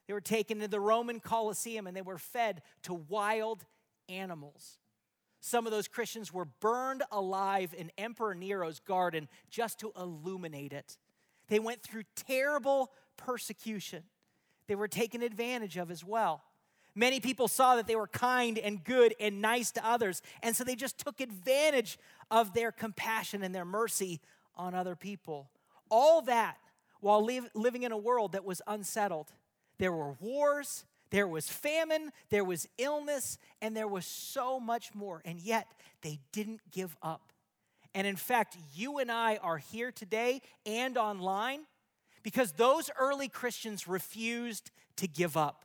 They 0.06 0.14
were 0.14 0.20
taken 0.20 0.60
to 0.60 0.68
the 0.68 0.80
Roman 0.80 1.20
Colosseum 1.20 1.86
and 1.86 1.96
they 1.96 2.02
were 2.02 2.18
fed 2.18 2.62
to 2.82 2.94
wild 2.94 3.64
animals. 4.08 4.78
Some 5.40 5.66
of 5.66 5.72
those 5.72 5.86
Christians 5.86 6.32
were 6.32 6.46
burned 6.46 7.02
alive 7.12 7.74
in 7.76 7.92
Emperor 7.96 8.34
Nero's 8.34 8.80
garden 8.80 9.28
just 9.50 9.78
to 9.80 9.92
illuminate 9.96 10.72
it. 10.72 10.96
They 11.48 11.60
went 11.60 11.82
through 11.82 12.02
terrible 12.16 12.90
persecution. 13.16 14.04
They 14.66 14.74
were 14.74 14.88
taken 14.88 15.22
advantage 15.22 15.76
of 15.76 15.90
as 15.90 16.04
well. 16.04 16.42
Many 16.94 17.20
people 17.20 17.48
saw 17.48 17.76
that 17.76 17.86
they 17.86 17.96
were 17.96 18.08
kind 18.08 18.58
and 18.58 18.82
good 18.82 19.14
and 19.20 19.40
nice 19.40 19.70
to 19.72 19.86
others, 19.86 20.22
and 20.42 20.56
so 20.56 20.64
they 20.64 20.74
just 20.74 20.98
took 20.98 21.20
advantage 21.20 21.98
of 22.30 22.54
their 22.54 22.72
compassion 22.72 23.42
and 23.42 23.54
their 23.54 23.64
mercy 23.64 24.20
on 24.56 24.74
other 24.74 24.96
people. 24.96 25.50
All 25.90 26.22
that 26.22 26.58
while 27.00 27.24
live, 27.24 27.48
living 27.54 27.82
in 27.84 27.92
a 27.92 27.96
world 27.96 28.32
that 28.32 28.44
was 28.44 28.60
unsettled. 28.66 29.32
There 29.78 29.92
were 29.92 30.16
wars, 30.20 30.84
there 31.10 31.28
was 31.28 31.48
famine, 31.48 32.12
there 32.30 32.44
was 32.44 32.68
illness, 32.76 33.38
and 33.62 33.76
there 33.76 33.88
was 33.88 34.04
so 34.04 34.58
much 34.58 34.94
more, 34.94 35.22
and 35.24 35.40
yet 35.40 35.68
they 36.02 36.18
didn't 36.32 36.60
give 36.70 36.96
up. 37.02 37.32
And 37.94 38.06
in 38.06 38.16
fact, 38.16 38.56
you 38.74 38.98
and 38.98 39.10
I 39.10 39.36
are 39.36 39.58
here 39.58 39.90
today 39.90 40.42
and 40.66 40.98
online 40.98 41.60
because 42.22 42.52
those 42.52 42.90
early 42.98 43.28
Christians 43.28 43.88
refused 43.88 44.70
to 44.96 45.08
give 45.08 45.36
up. 45.36 45.64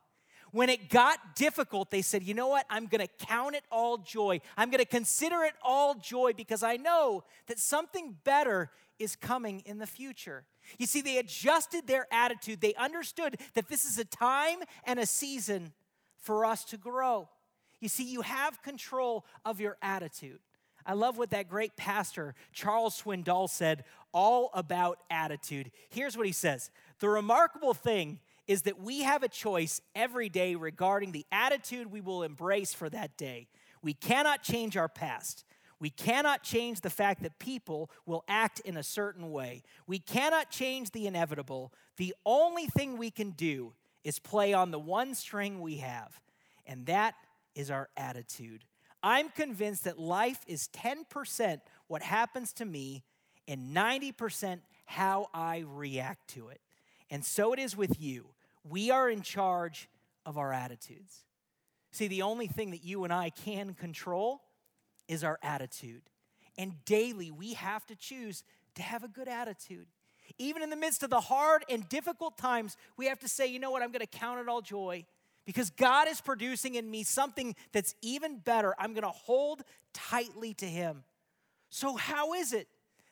When 0.53 0.69
it 0.69 0.87
got 0.87 1.35
difficult, 1.35 1.89
they 1.89 2.03
said, 2.03 2.21
you 2.21 2.35
know 2.35 2.47
what? 2.47 2.67
I'm 2.69 2.85
going 2.85 3.01
to 3.01 3.25
count 3.25 3.55
it 3.55 3.63
all 3.71 3.97
joy. 3.97 4.39
I'm 4.55 4.69
going 4.69 4.83
to 4.83 4.85
consider 4.85 5.41
it 5.41 5.53
all 5.63 5.95
joy 5.95 6.33
because 6.37 6.61
I 6.61 6.77
know 6.77 7.23
that 7.47 7.57
something 7.57 8.17
better 8.23 8.69
is 8.99 9.15
coming 9.15 9.63
in 9.65 9.79
the 9.79 9.87
future. 9.87 10.45
You 10.77 10.85
see, 10.85 11.01
they 11.01 11.17
adjusted 11.17 11.87
their 11.87 12.05
attitude. 12.13 12.61
They 12.61 12.75
understood 12.75 13.37
that 13.55 13.67
this 13.67 13.83
is 13.83 13.97
a 13.97 14.05
time 14.05 14.59
and 14.83 14.99
a 14.99 15.07
season 15.07 15.73
for 16.19 16.45
us 16.45 16.63
to 16.65 16.77
grow. 16.77 17.29
You 17.79 17.89
see, 17.89 18.03
you 18.03 18.21
have 18.21 18.61
control 18.61 19.25
of 19.43 19.59
your 19.59 19.77
attitude. 19.81 20.39
I 20.85 20.93
love 20.93 21.17
what 21.17 21.31
that 21.31 21.49
great 21.49 21.75
pastor, 21.77 22.35
Charles 22.51 23.01
Swindoll, 23.01 23.49
said 23.49 23.85
all 24.13 24.51
about 24.53 24.99
attitude. 25.09 25.71
Here's 25.89 26.15
what 26.15 26.27
he 26.27 26.31
says 26.31 26.69
The 26.99 27.09
remarkable 27.09 27.73
thing 27.73 28.19
is 28.47 28.63
that 28.63 28.79
we 28.79 29.03
have 29.03 29.23
a 29.23 29.27
choice 29.27 29.81
every 29.95 30.29
day 30.29 30.55
regarding 30.55 31.11
the 31.11 31.25
attitude 31.31 31.91
we 31.91 32.01
will 32.01 32.23
embrace 32.23 32.73
for 32.73 32.89
that 32.89 33.17
day. 33.17 33.47
We 33.81 33.93
cannot 33.93 34.43
change 34.43 34.77
our 34.77 34.89
past. 34.89 35.45
We 35.79 35.89
cannot 35.89 36.43
change 36.43 36.81
the 36.81 36.89
fact 36.89 37.23
that 37.23 37.39
people 37.39 37.89
will 38.05 38.23
act 38.27 38.61
in 38.61 38.77
a 38.77 38.83
certain 38.83 39.31
way. 39.31 39.63
We 39.85 39.99
cannot 39.99 40.49
change 40.49 40.91
the 40.91 41.07
inevitable. 41.07 41.73
The 41.97 42.15
only 42.25 42.67
thing 42.67 42.97
we 42.97 43.11
can 43.11 43.31
do 43.31 43.73
is 44.03 44.19
play 44.19 44.53
on 44.53 44.71
the 44.71 44.79
one 44.79 45.15
string 45.15 45.59
we 45.59 45.77
have, 45.77 46.21
and 46.65 46.85
that 46.85 47.15
is 47.55 47.69
our 47.69 47.89
attitude. 47.97 48.63
I'm 49.01 49.29
convinced 49.29 49.83
that 49.83 49.99
life 49.99 50.39
is 50.47 50.69
10% 50.69 51.59
what 51.87 52.01
happens 52.01 52.53
to 52.53 52.65
me 52.65 53.03
and 53.47 53.75
90% 53.75 54.59
how 54.85 55.27
I 55.33 55.65
react 55.67 56.29
to 56.29 56.47
it. 56.47 56.61
And 57.13 57.23
so 57.23 57.53
it 57.53 57.59
is 57.59 57.77
with 57.77 58.01
you. 58.01 58.25
We 58.67 58.89
are 58.89 59.07
in 59.07 59.21
charge 59.21 59.87
of 60.25 60.39
our 60.39 60.51
attitudes. 60.51 61.25
See, 61.91 62.07
the 62.07 62.23
only 62.23 62.47
thing 62.47 62.71
that 62.71 62.83
you 62.83 63.03
and 63.03 63.13
I 63.13 63.29
can 63.29 63.75
control 63.75 64.41
is 65.07 65.23
our 65.23 65.37
attitude. 65.43 66.01
And 66.57 66.83
daily, 66.85 67.29
we 67.29 67.53
have 67.53 67.85
to 67.85 67.95
choose 67.95 68.43
to 68.73 68.81
have 68.81 69.03
a 69.03 69.07
good 69.07 69.27
attitude. 69.27 69.85
Even 70.39 70.63
in 70.63 70.71
the 70.71 70.75
midst 70.75 71.03
of 71.03 71.11
the 71.11 71.19
hard 71.19 71.63
and 71.69 71.87
difficult 71.87 72.35
times, 72.35 72.77
we 72.97 73.05
have 73.05 73.19
to 73.19 73.27
say, 73.27 73.45
you 73.45 73.59
know 73.59 73.69
what, 73.69 73.83
I'm 73.83 73.91
going 73.91 73.99
to 73.99 74.07
count 74.07 74.39
it 74.39 74.49
all 74.49 74.61
joy 74.61 75.05
because 75.45 75.69
God 75.69 76.07
is 76.07 76.19
producing 76.19 76.73
in 76.73 76.89
me 76.89 77.03
something 77.03 77.55
that's 77.73 77.93
even 78.01 78.39
better. 78.39 78.73
I'm 78.79 78.93
going 78.93 79.03
to 79.03 79.09
hold 79.09 79.61
tightly 79.93 80.55
to 80.55 80.65
Him. 80.65 81.03
So, 81.69 81.95
how 81.95 82.33
is 82.33 82.53
it 82.53 82.67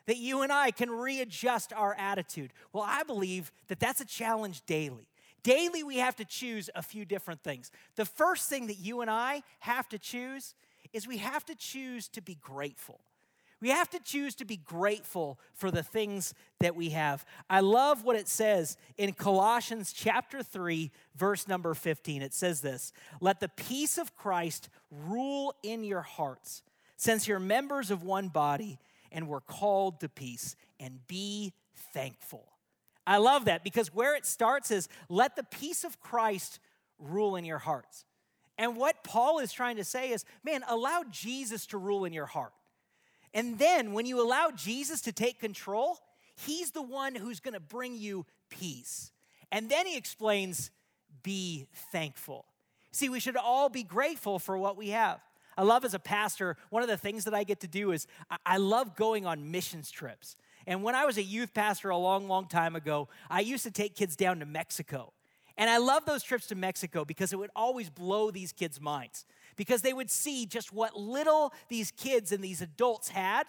that 0.05 0.17
you 0.17 0.41
and 0.41 0.51
I 0.51 0.71
can 0.71 0.89
readjust 0.89 1.73
our 1.73 1.95
attitude? 1.97 2.53
Well, 2.73 2.85
I 2.87 3.03
believe 3.03 3.51
that 3.67 3.79
that's 3.79 4.01
a 4.01 4.05
challenge 4.05 4.65
daily. 4.65 5.07
Daily, 5.43 5.83
we 5.83 5.97
have 5.97 6.15
to 6.17 6.25
choose 6.25 6.69
a 6.75 6.81
few 6.81 7.05
different 7.05 7.41
things. 7.43 7.71
The 7.95 8.05
first 8.05 8.49
thing 8.49 8.67
that 8.67 8.79
you 8.79 9.01
and 9.01 9.09
I 9.09 9.41
have 9.59 9.89
to 9.89 9.97
choose 9.97 10.53
is 10.93 11.07
we 11.07 11.17
have 11.17 11.45
to 11.45 11.55
choose 11.55 12.07
to 12.09 12.21
be 12.21 12.35
grateful. 12.35 13.01
We 13.61 13.69
have 13.69 13.89
to 13.91 13.99
choose 13.99 14.33
to 14.35 14.45
be 14.45 14.57
grateful 14.57 15.39
for 15.53 15.69
the 15.69 15.83
things 15.83 16.33
that 16.59 16.75
we 16.75 16.89
have. 16.89 17.23
I 17.47 17.59
love 17.59 18.03
what 18.03 18.15
it 18.15 18.27
says 18.27 18.75
in 18.97 19.13
Colossians 19.13 19.93
chapter 19.93 20.41
3, 20.41 20.91
verse 21.15 21.47
number 21.47 21.75
15. 21.75 22.23
It 22.23 22.33
says 22.33 22.61
this 22.61 22.91
Let 23.19 23.39
the 23.39 23.49
peace 23.49 23.99
of 23.99 24.15
Christ 24.15 24.69
rule 24.89 25.53
in 25.61 25.83
your 25.83 26.01
hearts, 26.01 26.63
since 26.97 27.27
you're 27.27 27.39
members 27.39 27.91
of 27.91 28.01
one 28.01 28.29
body 28.29 28.79
and 29.11 29.27
we're 29.27 29.41
called 29.41 29.99
to 30.01 30.09
peace, 30.09 30.55
and 30.79 31.05
be 31.07 31.53
thankful. 31.93 32.47
I 33.05 33.17
love 33.17 33.45
that 33.45 33.63
because 33.63 33.93
where 33.93 34.15
it 34.15 34.25
starts 34.25 34.71
is 34.71 34.87
let 35.09 35.35
the 35.35 35.43
peace 35.43 35.83
of 35.83 35.99
Christ 35.99 36.59
rule 36.99 37.35
in 37.35 37.45
your 37.45 37.57
hearts. 37.57 38.05
And 38.57 38.77
what 38.77 39.03
Paul 39.03 39.39
is 39.39 39.51
trying 39.51 39.77
to 39.77 39.83
say 39.83 40.11
is, 40.11 40.23
man, 40.43 40.63
allow 40.67 41.03
Jesus 41.09 41.65
to 41.67 41.77
rule 41.77 42.05
in 42.05 42.13
your 42.13 42.27
heart. 42.27 42.53
And 43.33 43.57
then 43.57 43.93
when 43.93 44.05
you 44.05 44.21
allow 44.21 44.51
Jesus 44.51 45.01
to 45.01 45.11
take 45.11 45.39
control, 45.39 45.97
he's 46.35 46.71
the 46.71 46.81
one 46.81 47.15
who's 47.15 47.39
going 47.39 47.53
to 47.53 47.59
bring 47.59 47.95
you 47.95 48.25
peace. 48.49 49.11
And 49.51 49.69
then 49.69 49.87
he 49.87 49.97
explains, 49.97 50.69
be 51.23 51.65
thankful. 51.91 52.45
See, 52.91 53.09
we 53.09 53.19
should 53.19 53.37
all 53.37 53.69
be 53.69 53.83
grateful 53.83 54.37
for 54.37 54.57
what 54.57 54.77
we 54.77 54.89
have. 54.89 55.21
I 55.57 55.63
love 55.63 55.83
as 55.85 55.93
a 55.93 55.99
pastor, 55.99 56.57
one 56.69 56.83
of 56.83 56.89
the 56.89 56.97
things 56.97 57.25
that 57.25 57.33
I 57.33 57.43
get 57.43 57.59
to 57.61 57.67
do 57.67 57.91
is 57.91 58.07
I 58.45 58.57
love 58.57 58.95
going 58.95 59.25
on 59.25 59.51
missions 59.51 59.91
trips. 59.91 60.35
And 60.67 60.83
when 60.83 60.95
I 60.95 61.05
was 61.05 61.17
a 61.17 61.23
youth 61.23 61.53
pastor 61.53 61.89
a 61.89 61.97
long, 61.97 62.27
long 62.27 62.47
time 62.47 62.75
ago, 62.75 63.09
I 63.29 63.41
used 63.41 63.63
to 63.63 63.71
take 63.71 63.95
kids 63.95 64.15
down 64.15 64.39
to 64.39 64.45
Mexico. 64.45 65.13
And 65.57 65.69
I 65.69 65.77
love 65.77 66.05
those 66.05 66.23
trips 66.23 66.47
to 66.47 66.55
Mexico 66.55 67.05
because 67.05 67.33
it 67.33 67.35
would 67.37 67.49
always 67.55 67.89
blow 67.89 68.31
these 68.31 68.51
kids' 68.51 68.79
minds 68.79 69.25
because 69.55 69.81
they 69.81 69.93
would 69.93 70.09
see 70.09 70.45
just 70.45 70.71
what 70.71 70.95
little 70.95 71.53
these 71.67 71.91
kids 71.91 72.31
and 72.31 72.43
these 72.43 72.61
adults 72.61 73.09
had, 73.09 73.45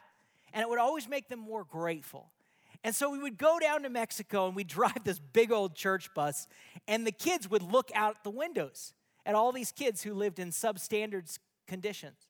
and 0.52 0.62
it 0.62 0.68
would 0.68 0.78
always 0.78 1.08
make 1.08 1.28
them 1.28 1.38
more 1.38 1.64
grateful. 1.64 2.30
And 2.84 2.94
so 2.94 3.10
we 3.10 3.18
would 3.18 3.38
go 3.38 3.58
down 3.60 3.84
to 3.84 3.90
Mexico 3.90 4.46
and 4.46 4.56
we'd 4.56 4.66
drive 4.66 5.04
this 5.04 5.18
big 5.18 5.52
old 5.52 5.74
church 5.74 6.12
bus, 6.14 6.48
and 6.88 7.06
the 7.06 7.12
kids 7.12 7.48
would 7.48 7.62
look 7.62 7.90
out 7.94 8.24
the 8.24 8.30
windows 8.30 8.94
at 9.24 9.34
all 9.34 9.52
these 9.52 9.72
kids 9.72 10.02
who 10.02 10.14
lived 10.14 10.38
in 10.38 10.50
substandard 10.50 11.38
conditions. 11.66 12.28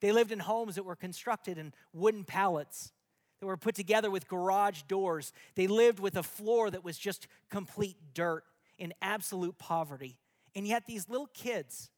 They 0.00 0.12
lived 0.12 0.32
in 0.32 0.40
homes 0.40 0.74
that 0.74 0.84
were 0.84 0.96
constructed 0.96 1.58
in 1.58 1.72
wooden 1.92 2.24
pallets. 2.24 2.92
that 3.40 3.46
were 3.46 3.56
put 3.56 3.74
together 3.74 4.10
with 4.10 4.28
garage 4.28 4.82
doors. 4.82 5.32
They 5.56 5.66
lived 5.66 5.98
with 5.98 6.16
a 6.16 6.22
floor 6.22 6.70
that 6.70 6.84
was 6.84 6.96
just 6.96 7.26
complete 7.50 7.96
dirt 8.14 8.44
in 8.78 8.94
absolute 9.02 9.58
poverty. 9.58 10.16
And 10.54 10.66
yet, 10.66 10.86
these 10.86 11.08
little 11.08 11.28
kids 11.28 11.90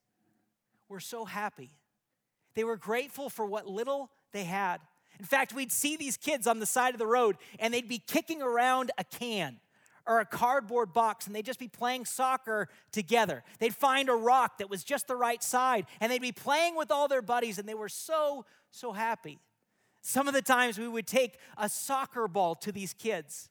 were 0.88 1.00
so 1.00 1.24
happy. 1.24 1.70
They 2.54 2.64
were 2.64 2.76
grateful 2.76 3.28
for 3.28 3.44
what 3.44 3.66
little 3.66 4.10
they 4.32 4.44
had. 4.44 4.80
In 5.18 5.24
fact, 5.24 5.52
we'd 5.52 5.72
see 5.72 5.96
these 5.96 6.16
kids 6.16 6.46
on 6.46 6.60
the 6.60 6.66
side 6.66 6.94
of 6.94 6.98
the 6.98 7.06
road 7.06 7.36
and 7.58 7.72
they'd 7.72 7.88
be 7.88 7.98
kicking 7.98 8.42
around 8.42 8.90
a 8.98 9.04
can 9.04 9.58
or 10.06 10.20
a 10.20 10.24
cardboard 10.24 10.92
box 10.92 11.26
and 11.26 11.34
they'd 11.34 11.46
just 11.46 11.58
be 11.58 11.68
playing 11.68 12.04
soccer 12.04 12.68
together. 12.92 13.42
They'd 13.58 13.74
find 13.74 14.08
a 14.08 14.14
rock 14.14 14.58
that 14.58 14.68
was 14.68 14.84
just 14.84 15.06
the 15.06 15.16
right 15.16 15.42
side 15.42 15.86
and 16.00 16.10
they'd 16.10 16.20
be 16.20 16.32
playing 16.32 16.76
with 16.76 16.90
all 16.90 17.08
their 17.08 17.22
buddies 17.22 17.58
and 17.58 17.68
they 17.68 17.74
were 17.74 17.88
so, 17.88 18.44
so 18.70 18.92
happy. 18.92 19.38
Some 20.02 20.28
of 20.28 20.34
the 20.34 20.42
times 20.42 20.78
we 20.78 20.88
would 20.88 21.06
take 21.06 21.38
a 21.56 21.68
soccer 21.68 22.28
ball 22.28 22.54
to 22.56 22.72
these 22.72 22.92
kids 22.92 23.48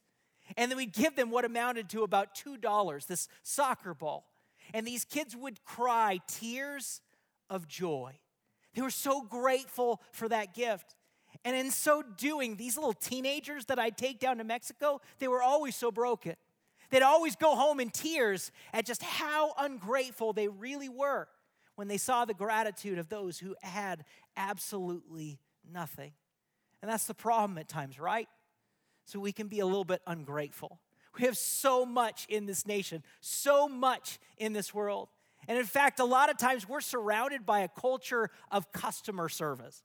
and 0.58 0.70
then 0.70 0.78
we'd 0.78 0.94
give 0.94 1.16
them 1.16 1.32
what 1.32 1.46
amounted 1.46 1.90
to 1.90 2.04
about 2.04 2.36
$2, 2.36 3.08
this 3.08 3.28
soccer 3.42 3.94
ball. 3.94 4.28
And 4.74 4.86
these 4.86 5.06
kids 5.06 5.36
would 5.36 5.64
cry 5.64 6.20
tears 6.28 7.02
of 7.50 7.68
joy. 7.68 8.20
They 8.74 8.82
were 8.82 8.90
so 8.90 9.22
grateful 9.22 10.02
for 10.12 10.28
that 10.30 10.54
gift. 10.54 10.96
And 11.46 11.56
in 11.56 11.72
so 11.72 12.02
doing, 12.02 12.56
these 12.56 12.78
little 12.78 12.94
teenagers 12.94 13.66
that 13.66 13.80
I'd 13.80 13.98
take 13.98 14.20
down 14.20 14.38
to 14.38 14.44
Mexico, 14.44 15.02
they 15.20 15.28
were 15.28 15.42
always 15.42 15.76
so 15.76 15.92
broken. 15.92 16.36
They'd 16.90 17.02
always 17.02 17.36
go 17.36 17.56
home 17.56 17.80
in 17.80 17.90
tears 17.90 18.52
at 18.72 18.86
just 18.86 19.04
how 19.04 19.54
ungrateful 19.58 20.34
they 20.34 20.48
really 20.48 20.90
were 20.90 21.28
when 21.76 21.88
they 21.88 21.98
saw 21.98 22.24
the 22.24 22.34
gratitude 22.34 23.00
of 23.00 23.10
those 23.10 23.40
who 23.40 23.56
had 23.62 24.06
absolutely 24.38 25.40
nothing. 25.70 26.12
And 26.82 26.92
that's 26.92 27.06
the 27.06 27.14
problem 27.14 27.58
at 27.58 27.68
times, 27.68 28.00
right? 28.00 28.28
So 29.06 29.20
we 29.20 29.32
can 29.32 29.48
be 29.48 29.60
a 29.60 29.66
little 29.66 29.86
bit 29.86 30.02
ungrateful. 30.06 30.80
We 31.18 31.26
have 31.26 31.38
so 31.38 31.86
much 31.86 32.26
in 32.30 32.46
this 32.46 32.66
nation, 32.66 33.04
so 33.22 33.68
much 33.68 34.20
in 34.38 34.54
this 34.54 34.74
world. 34.74 35.10
And 35.48 35.58
in 35.58 35.66
fact, 35.66 36.00
a 36.00 36.06
lot 36.06 36.30
of 36.30 36.38
times 36.38 36.68
we're 36.68 36.82
surrounded 36.82 37.46
by 37.46 37.60
a 37.60 37.68
culture 37.68 38.30
of 38.50 38.72
customer 38.72 39.30
service. 39.30 39.84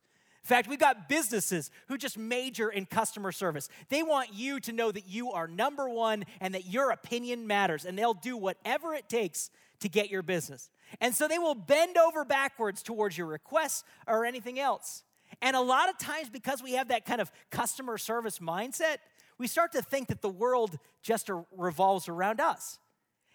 In 0.49 0.55
fact, 0.55 0.67
we've 0.67 0.79
got 0.79 1.11
businesses 1.11 1.71
who 1.89 1.99
just 1.99 2.17
major 2.17 2.71
in 2.71 2.87
customer 2.87 3.33
service. 3.33 3.69
They 3.91 4.03
want 4.03 4.33
you 4.33 4.61
to 4.61 4.73
know 4.73 4.91
that 4.91 5.07
you 5.07 5.31
are 5.33 5.47
number 5.47 5.91
one 5.91 6.25
and 6.41 6.55
that 6.55 6.65
your 6.65 6.91
opinion 6.91 7.47
matters, 7.47 7.85
and 7.85 7.99
they'll 7.99 8.15
do 8.15 8.35
whatever 8.35 8.95
it 8.95 9.11
takes 9.11 9.51
to 9.81 9.91
get 9.91 10.09
your 10.09 10.23
business. 10.23 10.71
And 11.03 11.15
so 11.15 11.29
they 11.29 11.39
will 11.39 11.55
bend 11.55 11.99
over 11.99 12.25
backwards 12.25 12.83
towards 12.83 13.19
your 13.19 13.27
requests 13.27 13.85
or 14.07 14.25
anything 14.25 14.59
else. 14.59 15.03
And 15.43 15.55
a 15.55 15.61
lot 15.61 15.91
of 15.91 15.99
times, 15.99 16.31
because 16.31 16.63
we 16.63 16.73
have 16.73 16.89
that 16.89 17.05
kind 17.05 17.21
of 17.21 17.31
customer 17.51 17.99
service 17.99 18.39
mindset, 18.39 18.97
we 19.37 19.49
start 19.49 19.73
to 19.73 19.83
think 19.83 20.09
that 20.09 20.23
the 20.23 20.31
world 20.31 20.79
just 21.03 21.29
revolves 21.55 22.09
around 22.09 22.41
us. 22.41 22.79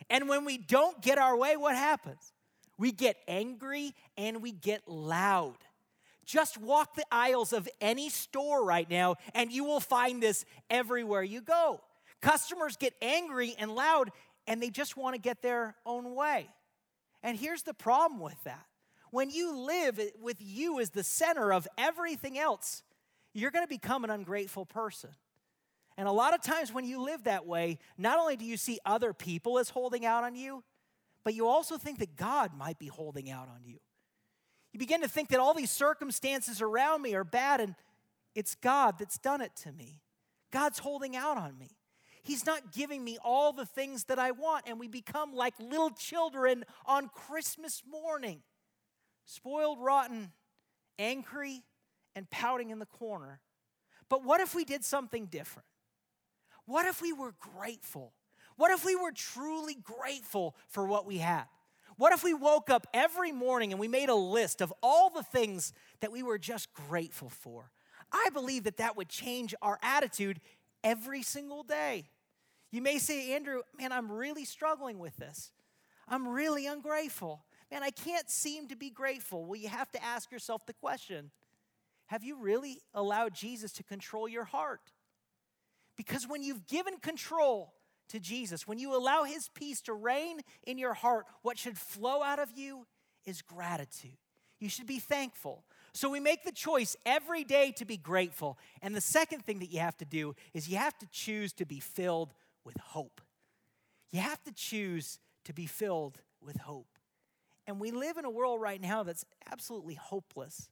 And 0.09 0.27
when 0.27 0.45
we 0.45 0.57
don't 0.57 0.99
get 0.99 1.19
our 1.19 1.37
way, 1.37 1.57
what 1.57 1.75
happens? 1.75 2.33
We 2.79 2.91
get 2.91 3.17
angry 3.27 3.93
and 4.17 4.41
we 4.41 4.51
get 4.51 4.87
loud. 4.87 5.57
Just 6.25 6.57
walk 6.57 6.95
the 6.95 7.05
aisles 7.11 7.53
of 7.53 7.67
any 7.81 8.09
store 8.09 8.63
right 8.63 8.89
now, 8.89 9.15
and 9.33 9.51
you 9.51 9.63
will 9.63 9.79
find 9.79 10.21
this 10.21 10.45
everywhere 10.69 11.23
you 11.23 11.41
go. 11.41 11.81
Customers 12.21 12.77
get 12.77 12.93
angry 13.01 13.55
and 13.57 13.75
loud, 13.75 14.11
and 14.47 14.61
they 14.61 14.69
just 14.69 14.95
want 14.95 15.15
to 15.15 15.21
get 15.21 15.41
their 15.41 15.75
own 15.85 16.15
way. 16.15 16.49
And 17.21 17.37
here's 17.37 17.63
the 17.63 17.73
problem 17.73 18.19
with 18.19 18.41
that 18.43 18.65
when 19.11 19.29
you 19.29 19.55
live 19.55 19.99
with 20.21 20.37
you 20.39 20.79
as 20.79 20.89
the 20.89 21.03
center 21.03 21.53
of 21.53 21.67
everything 21.77 22.39
else, 22.39 22.81
you're 23.33 23.51
going 23.51 23.63
to 23.63 23.69
become 23.69 24.03
an 24.03 24.09
ungrateful 24.09 24.65
person. 24.65 25.11
And 25.97 26.07
a 26.07 26.11
lot 26.11 26.33
of 26.33 26.41
times 26.41 26.73
when 26.73 26.85
you 26.85 27.03
live 27.03 27.25
that 27.25 27.45
way, 27.45 27.77
not 27.97 28.17
only 28.17 28.35
do 28.35 28.45
you 28.45 28.57
see 28.57 28.79
other 28.85 29.13
people 29.13 29.59
as 29.59 29.69
holding 29.69 30.05
out 30.05 30.23
on 30.23 30.35
you, 30.35 30.63
but 31.23 31.35
you 31.35 31.47
also 31.47 31.77
think 31.77 31.99
that 31.99 32.15
God 32.15 32.57
might 32.57 32.79
be 32.79 32.87
holding 32.87 33.29
out 33.29 33.47
on 33.47 33.63
you. 33.63 33.77
You 34.73 34.79
begin 34.79 35.01
to 35.01 35.07
think 35.07 35.29
that 35.29 35.39
all 35.39 35.53
these 35.53 35.71
circumstances 35.71 36.61
around 36.61 37.01
me 37.01 37.13
are 37.13 37.23
bad 37.23 37.61
and 37.61 37.75
it's 38.35 38.55
God 38.55 38.95
that's 38.97 39.19
done 39.19 39.39
it 39.39 39.55
to 39.57 39.71
me. 39.71 40.01
God's 40.51 40.79
holding 40.79 41.15
out 41.15 41.37
on 41.37 41.57
me. 41.57 41.69
He's 42.23 42.45
not 42.45 42.71
giving 42.71 43.03
me 43.03 43.17
all 43.23 43.53
the 43.53 43.65
things 43.65 44.05
that 44.05 44.17
I 44.17 44.31
want, 44.31 44.63
and 44.65 44.79
we 44.79 44.87
become 44.87 45.33
like 45.33 45.53
little 45.59 45.89
children 45.89 46.63
on 46.85 47.09
Christmas 47.09 47.83
morning, 47.89 48.41
spoiled, 49.25 49.77
rotten, 49.79 50.31
angry, 50.97 51.63
and 52.15 52.29
pouting 52.29 52.69
in 52.69 52.79
the 52.79 52.85
corner. 52.85 53.41
But 54.09 54.23
what 54.23 54.39
if 54.39 54.55
we 54.55 54.63
did 54.63 54.85
something 54.85 55.25
different? 55.25 55.67
What 56.65 56.85
if 56.85 57.01
we 57.01 57.11
were 57.11 57.33
grateful? 57.57 58.13
What 58.55 58.71
if 58.71 58.85
we 58.85 58.95
were 58.95 59.11
truly 59.11 59.75
grateful 59.75 60.55
for 60.69 60.85
what 60.85 61.05
we 61.05 61.17
had? 61.17 61.45
What 61.97 62.13
if 62.13 62.23
we 62.23 62.33
woke 62.33 62.69
up 62.69 62.87
every 62.93 63.31
morning 63.31 63.71
and 63.71 63.79
we 63.79 63.87
made 63.87 64.09
a 64.09 64.15
list 64.15 64.61
of 64.61 64.73
all 64.81 65.09
the 65.09 65.23
things 65.23 65.73
that 65.99 66.11
we 66.11 66.23
were 66.23 66.37
just 66.37 66.73
grateful 66.73 67.29
for? 67.29 67.71
I 68.11 68.29
believe 68.33 68.63
that 68.65 68.77
that 68.77 68.95
would 68.97 69.09
change 69.09 69.55
our 69.61 69.79
attitude 69.81 70.39
every 70.83 71.23
single 71.23 71.63
day. 71.63 72.05
You 72.71 72.81
may 72.81 72.97
say, 72.97 73.33
Andrew, 73.33 73.61
man, 73.77 73.91
I'm 73.91 74.11
really 74.11 74.45
struggling 74.45 74.99
with 74.99 75.17
this. 75.17 75.51
I'm 76.07 76.27
really 76.27 76.67
ungrateful. 76.67 77.45
Man, 77.71 77.83
I 77.83 77.91
can't 77.91 78.29
seem 78.29 78.67
to 78.67 78.75
be 78.75 78.89
grateful. 78.89 79.45
Well, 79.45 79.55
you 79.55 79.69
have 79.69 79.91
to 79.91 80.03
ask 80.03 80.31
yourself 80.31 80.65
the 80.65 80.73
question 80.73 81.31
Have 82.07 82.23
you 82.23 82.37
really 82.37 82.81
allowed 82.93 83.33
Jesus 83.33 83.71
to 83.73 83.83
control 83.83 84.27
your 84.27 84.43
heart? 84.43 84.91
Because 85.95 86.27
when 86.27 86.43
you've 86.43 86.67
given 86.67 86.97
control 86.97 87.73
to 88.09 88.19
Jesus, 88.19 88.67
when 88.67 88.77
you 88.77 88.95
allow 88.95 89.23
His 89.23 89.49
peace 89.49 89.81
to 89.83 89.93
reign 89.93 90.41
in 90.65 90.77
your 90.77 90.93
heart, 90.93 91.25
what 91.41 91.57
should 91.57 91.77
flow 91.77 92.21
out 92.21 92.39
of 92.39 92.51
you 92.55 92.85
is 93.25 93.41
gratitude. 93.41 94.17
You 94.59 94.69
should 94.69 94.87
be 94.87 94.99
thankful. 94.99 95.65
So 95.93 96.09
we 96.09 96.19
make 96.19 96.43
the 96.43 96.51
choice 96.51 96.95
every 97.05 97.43
day 97.43 97.71
to 97.73 97.85
be 97.85 97.97
grateful. 97.97 98.57
And 98.81 98.95
the 98.95 99.01
second 99.01 99.45
thing 99.45 99.59
that 99.59 99.71
you 99.71 99.79
have 99.79 99.97
to 99.97 100.05
do 100.05 100.35
is 100.53 100.67
you 100.67 100.77
have 100.77 100.97
to 100.99 101.07
choose 101.11 101.53
to 101.53 101.65
be 101.65 101.79
filled 101.79 102.33
with 102.63 102.77
hope. 102.77 103.21
You 104.11 104.21
have 104.21 104.41
to 104.43 104.51
choose 104.53 105.19
to 105.45 105.53
be 105.53 105.65
filled 105.65 106.21
with 106.41 106.57
hope. 106.57 106.87
And 107.67 107.79
we 107.79 107.91
live 107.91 108.17
in 108.17 108.25
a 108.25 108.29
world 108.29 108.61
right 108.61 108.81
now 108.81 109.03
that's 109.03 109.25
absolutely 109.51 109.95
hopeless. 109.95 110.69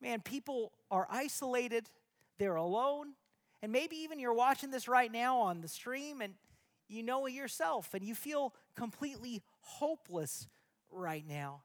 Man, 0.00 0.20
people 0.20 0.72
are 0.90 1.06
isolated, 1.10 1.88
they're 2.38 2.56
alone, 2.56 3.14
and 3.62 3.72
maybe 3.72 3.96
even 3.96 4.18
you're 4.18 4.34
watching 4.34 4.70
this 4.70 4.88
right 4.88 5.10
now 5.10 5.38
on 5.38 5.60
the 5.60 5.68
stream 5.68 6.20
and 6.20 6.34
you 6.88 7.02
know 7.02 7.26
it 7.26 7.32
yourself 7.32 7.94
and 7.94 8.04
you 8.04 8.14
feel 8.14 8.54
completely 8.76 9.42
hopeless 9.60 10.48
right 10.90 11.24
now. 11.26 11.62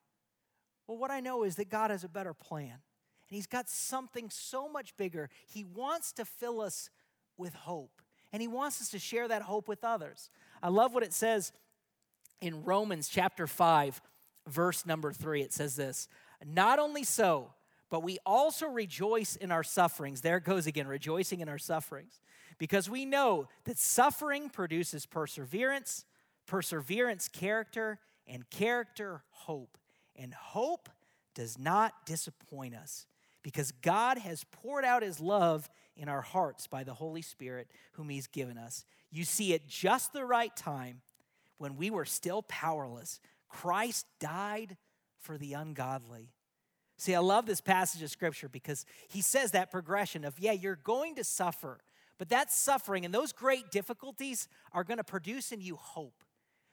Well, 0.88 0.98
what 0.98 1.12
I 1.12 1.20
know 1.20 1.44
is 1.44 1.56
that 1.56 1.70
God 1.70 1.92
has 1.92 2.04
a 2.04 2.10
better 2.10 2.34
plan. 2.34 2.72
And 2.72 3.38
He's 3.38 3.48
got 3.48 3.70
something 3.70 4.30
so 4.30 4.68
much 4.68 4.96
bigger. 4.98 5.30
He 5.48 5.64
wants 5.64 6.12
to 6.14 6.26
fill 6.26 6.62
us 6.62 6.90
with 7.38 7.54
hope. 7.54 8.02
And 8.34 8.42
He 8.42 8.48
wants 8.48 8.82
us 8.82 8.90
to 8.90 9.00
share 9.00 9.28
that 9.28 9.44
hope 9.44 9.68
with 9.68 9.84
others. 9.84 10.30
I 10.62 10.70
love 10.70 10.94
what 10.94 11.04
it 11.04 11.14
says 11.14 11.52
in 12.42 12.64
Romans 12.64 13.08
chapter 13.08 13.48
5, 13.48 14.02
verse 14.48 14.86
number 14.86 15.14
3. 15.14 15.42
It 15.42 15.54
says 15.54 15.76
this 15.76 16.08
Not 16.46 16.80
only 16.80 17.04
so, 17.04 17.54
but 17.92 18.02
we 18.02 18.18
also 18.26 18.68
rejoice 18.68 19.36
in 19.36 19.52
our 19.52 19.64
sufferings. 19.64 20.22
There 20.22 20.40
goes 20.40 20.66
again, 20.66 20.88
rejoicing 20.88 21.42
in 21.42 21.50
our 21.50 21.58
sufferings, 21.60 22.22
because 22.58 22.90
we 22.90 23.06
know 23.06 23.50
that 23.66 23.78
suffering 23.78 24.50
produces 24.50 25.06
perseverance, 25.06 26.06
perseverance, 26.48 27.28
character, 27.28 28.00
and 28.26 28.50
character, 28.50 29.24
hope. 29.30 29.78
And 30.16 30.34
hope 30.34 30.90
does 31.36 31.60
not 31.60 32.06
disappoint 32.06 32.76
us 32.76 33.08
because 33.44 33.72
God 33.72 34.18
has 34.18 34.46
poured 34.46 34.86
out 34.86 35.04
his 35.04 35.20
love 35.20 35.70
in 35.98 36.08
our 36.08 36.22
hearts 36.22 36.68
by 36.68 36.84
the 36.84 36.94
Holy 36.94 37.22
Spirit, 37.22 37.68
whom 37.94 38.08
he's 38.10 38.28
given 38.28 38.58
us. 38.58 38.86
You 39.12 39.26
see, 39.26 39.54
at 39.54 39.68
just 39.68 40.14
the 40.14 40.26
right 40.26 40.56
time, 40.56 41.02
when 41.58 41.76
we 41.76 41.90
were 41.90 42.06
still 42.06 42.44
powerless, 42.44 43.20
Christ 43.50 44.06
died 44.20 44.78
for 45.20 45.38
the 45.38 45.54
ungodly. 45.54 46.32
See, 47.02 47.16
I 47.16 47.20
love 47.20 47.48
this 47.48 47.62
passage 47.62 48.04
of 48.04 48.12
scripture 48.12 48.48
because 48.48 48.86
he 49.08 49.24
says 49.24 49.54
that 49.54 49.72
progression 49.72 50.24
of, 50.24 50.38
yeah, 50.38 50.52
you're 50.52 50.76
going 50.76 51.16
to 51.16 51.24
suffer, 51.24 51.80
but 52.20 52.30
that 52.30 52.52
suffering 52.52 53.06
and 53.06 53.12
those 53.12 53.34
great 53.34 53.72
difficulties 53.72 54.48
are 54.72 54.84
going 54.84 55.00
to 55.00 55.04
produce 55.04 55.52
in 55.52 55.62
you 55.62 55.78
hope. 55.78 56.24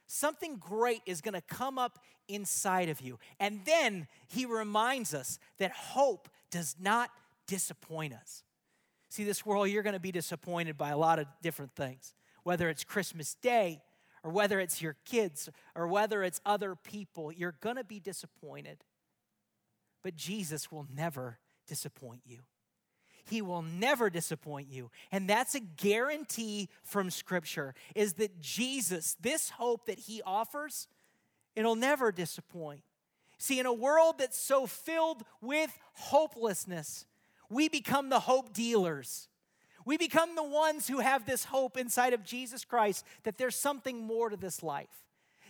Something 0.06 0.58
great 0.58 1.00
is 1.06 1.22
going 1.22 1.32
to 1.32 1.40
come 1.40 1.78
up 1.78 1.98
inside 2.28 2.90
of 2.90 3.00
you. 3.00 3.18
And 3.40 3.60
then 3.64 4.06
he 4.26 4.44
reminds 4.44 5.14
us 5.14 5.38
that 5.56 5.72
hope 5.72 6.28
does 6.50 6.76
not 6.78 7.08
disappoint 7.46 8.12
us. 8.12 8.42
See, 9.08 9.24
this 9.24 9.46
world, 9.46 9.70
you're 9.70 9.82
going 9.82 9.94
to 9.94 9.98
be 9.98 10.12
disappointed 10.12 10.76
by 10.76 10.90
a 10.90 10.98
lot 10.98 11.18
of 11.18 11.26
different 11.40 11.74
things, 11.74 12.12
whether 12.42 12.68
it's 12.68 12.84
Christmas 12.84 13.32
Day 13.36 13.80
or 14.22 14.30
whether 14.30 14.60
it's 14.60 14.82
your 14.82 14.96
kids 15.06 15.48
or 15.74 15.88
whether 15.88 16.22
it's 16.22 16.42
other 16.44 16.74
people, 16.74 17.32
you're 17.32 17.56
going 17.62 17.76
to 17.76 17.84
be 17.84 17.98
disappointed. 17.98 18.84
But 20.02 20.16
Jesus 20.16 20.70
will 20.70 20.87
never 20.94 21.38
disappoint 21.66 22.22
you. 22.24 22.38
He 23.28 23.42
will 23.42 23.62
never 23.62 24.08
disappoint 24.08 24.68
you. 24.70 24.90
And 25.12 25.28
that's 25.28 25.54
a 25.54 25.61
guarantee 25.61 26.68
from 26.82 27.11
Scripture 27.11 27.74
is 27.94 28.14
that 28.14 28.40
Jesus, 28.40 29.16
this 29.20 29.50
hope 29.50 29.87
that 29.87 29.98
He 29.98 30.22
offers, 30.22 30.88
it'll 31.54 31.76
never 31.76 32.11
disappoint. 32.11 32.82
See, 33.37 33.61
in 33.61 33.66
a 33.66 33.72
world 33.72 34.16
that's 34.18 34.38
so 34.38 34.66
filled 34.66 35.24
with 35.40 35.78
hopelessness, 35.94 37.06
we 37.50 37.68
become 37.68 38.08
the 38.08 38.20
hope 38.20 38.52
dealers. 38.52 39.28
We 39.84 39.96
become 39.96 40.34
the 40.34 40.42
ones 40.42 40.88
who 40.88 40.98
have 40.98 41.24
this 41.24 41.44
hope 41.44 41.76
inside 41.76 42.12
of 42.12 42.24
Jesus 42.24 42.64
Christ 42.64 43.04
that 43.22 43.38
there's 43.38 43.56
something 43.56 44.04
more 44.04 44.28
to 44.28 44.37
this 44.37 44.62
life. 44.62 45.08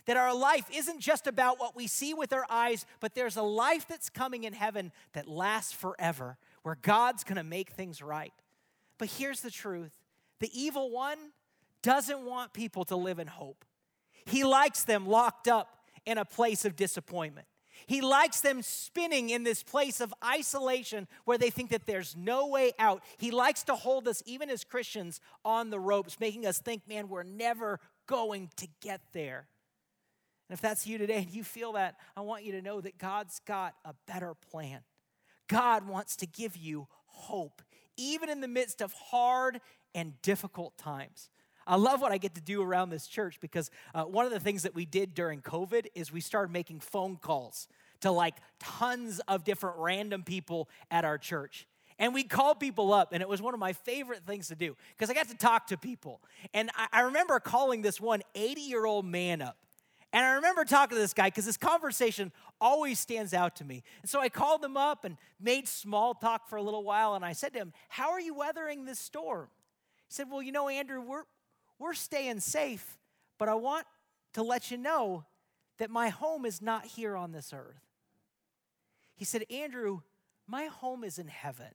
That 0.08 0.16
our 0.16 0.34
life 0.34 0.64
isn't 0.72 1.00
just 1.00 1.26
about 1.26 1.60
what 1.60 1.76
we 1.76 1.86
see 1.86 2.14
with 2.14 2.32
our 2.32 2.46
eyes, 2.48 2.86
but 2.98 3.14
there's 3.14 3.36
a 3.36 3.42
life 3.42 3.86
that's 3.86 4.08
coming 4.08 4.44
in 4.44 4.54
heaven 4.54 4.90
that 5.12 5.28
lasts 5.28 5.74
forever, 5.74 6.38
where 6.62 6.78
God's 6.80 7.24
gonna 7.24 7.44
make 7.44 7.68
things 7.68 8.00
right. 8.00 8.32
But 8.96 9.08
here's 9.08 9.42
the 9.42 9.50
truth 9.50 9.92
the 10.40 10.50
evil 10.58 10.90
one 10.90 11.18
doesn't 11.82 12.22
want 12.22 12.54
people 12.54 12.86
to 12.86 12.96
live 12.96 13.18
in 13.18 13.26
hope, 13.26 13.66
he 14.24 14.44
likes 14.44 14.82
them 14.82 15.06
locked 15.06 15.46
up 15.46 15.84
in 16.06 16.16
a 16.16 16.24
place 16.24 16.64
of 16.64 16.74
disappointment. 16.74 17.46
He 17.86 18.00
likes 18.00 18.40
them 18.40 18.62
spinning 18.62 19.28
in 19.28 19.44
this 19.44 19.62
place 19.62 20.00
of 20.00 20.14
isolation 20.24 21.06
where 21.26 21.36
they 21.36 21.50
think 21.50 21.68
that 21.68 21.84
there's 21.84 22.16
no 22.16 22.46
way 22.46 22.72
out. 22.78 23.04
He 23.18 23.30
likes 23.30 23.62
to 23.64 23.74
hold 23.74 24.08
us, 24.08 24.22
even 24.24 24.48
as 24.48 24.64
Christians, 24.64 25.20
on 25.44 25.68
the 25.68 25.78
ropes, 25.78 26.18
making 26.18 26.46
us 26.46 26.58
think, 26.58 26.88
man, 26.88 27.10
we're 27.10 27.22
never 27.24 27.78
going 28.06 28.50
to 28.56 28.66
get 28.80 29.02
there. 29.12 29.46
And 30.48 30.56
if 30.56 30.60
that's 30.60 30.86
you 30.86 30.98
today 30.98 31.18
and 31.18 31.30
you 31.30 31.44
feel 31.44 31.72
that, 31.72 31.96
I 32.16 32.22
want 32.22 32.44
you 32.44 32.52
to 32.52 32.62
know 32.62 32.80
that 32.80 32.98
God's 32.98 33.40
got 33.46 33.74
a 33.84 33.94
better 34.06 34.34
plan. 34.50 34.80
God 35.48 35.86
wants 35.86 36.16
to 36.16 36.26
give 36.26 36.56
you 36.56 36.86
hope, 37.06 37.62
even 37.96 38.28
in 38.28 38.40
the 38.40 38.48
midst 38.48 38.80
of 38.80 38.92
hard 38.92 39.60
and 39.94 40.20
difficult 40.22 40.76
times. 40.78 41.30
I 41.66 41.76
love 41.76 42.00
what 42.00 42.12
I 42.12 42.18
get 42.18 42.34
to 42.34 42.40
do 42.40 42.62
around 42.62 42.88
this 42.88 43.06
church 43.06 43.40
because 43.40 43.70
uh, 43.94 44.04
one 44.04 44.24
of 44.24 44.32
the 44.32 44.40
things 44.40 44.62
that 44.62 44.74
we 44.74 44.86
did 44.86 45.12
during 45.12 45.42
COVID 45.42 45.86
is 45.94 46.10
we 46.10 46.22
started 46.22 46.50
making 46.50 46.80
phone 46.80 47.16
calls 47.16 47.68
to 48.00 48.10
like 48.10 48.36
tons 48.58 49.20
of 49.28 49.44
different 49.44 49.76
random 49.78 50.22
people 50.22 50.68
at 50.90 51.04
our 51.04 51.18
church. 51.18 51.66
And 51.98 52.14
we 52.14 52.22
called 52.22 52.60
people 52.60 52.92
up, 52.92 53.12
and 53.12 53.22
it 53.22 53.28
was 53.28 53.42
one 53.42 53.54
of 53.54 53.60
my 53.60 53.72
favorite 53.72 54.24
things 54.24 54.48
to 54.48 54.54
do 54.54 54.76
because 54.96 55.10
I 55.10 55.14
got 55.14 55.28
to 55.28 55.36
talk 55.36 55.66
to 55.66 55.76
people. 55.76 56.22
And 56.54 56.70
I, 56.76 56.86
I 56.92 57.00
remember 57.02 57.40
calling 57.40 57.82
this 57.82 58.00
one 58.00 58.22
80 58.34 58.60
year 58.60 58.86
old 58.86 59.04
man 59.04 59.42
up. 59.42 59.56
And 60.12 60.24
I 60.24 60.34
remember 60.34 60.64
talking 60.64 60.96
to 60.96 61.00
this 61.00 61.12
guy 61.12 61.26
because 61.26 61.44
this 61.44 61.58
conversation 61.58 62.32
always 62.60 62.98
stands 62.98 63.34
out 63.34 63.56
to 63.56 63.64
me. 63.64 63.82
And 64.02 64.10
so 64.10 64.20
I 64.20 64.30
called 64.30 64.64
him 64.64 64.76
up 64.76 65.04
and 65.04 65.18
made 65.38 65.68
small 65.68 66.14
talk 66.14 66.48
for 66.48 66.56
a 66.56 66.62
little 66.62 66.82
while. 66.82 67.14
And 67.14 67.24
I 67.24 67.34
said 67.34 67.52
to 67.52 67.58
him, 67.58 67.72
How 67.88 68.10
are 68.10 68.20
you 68.20 68.34
weathering 68.34 68.84
this 68.84 68.98
storm? 68.98 69.48
He 70.08 70.14
said, 70.14 70.30
Well, 70.30 70.42
you 70.42 70.52
know, 70.52 70.68
Andrew, 70.68 71.00
we're, 71.02 71.24
we're 71.78 71.94
staying 71.94 72.40
safe, 72.40 72.98
but 73.38 73.48
I 73.48 73.54
want 73.54 73.86
to 74.32 74.42
let 74.42 74.70
you 74.70 74.78
know 74.78 75.24
that 75.78 75.90
my 75.90 76.08
home 76.08 76.44
is 76.44 76.62
not 76.62 76.86
here 76.86 77.14
on 77.14 77.32
this 77.32 77.52
earth. 77.52 77.82
He 79.14 79.24
said, 79.24 79.44
Andrew, 79.50 80.00
my 80.46 80.66
home 80.66 81.04
is 81.04 81.18
in 81.18 81.28
heaven. 81.28 81.74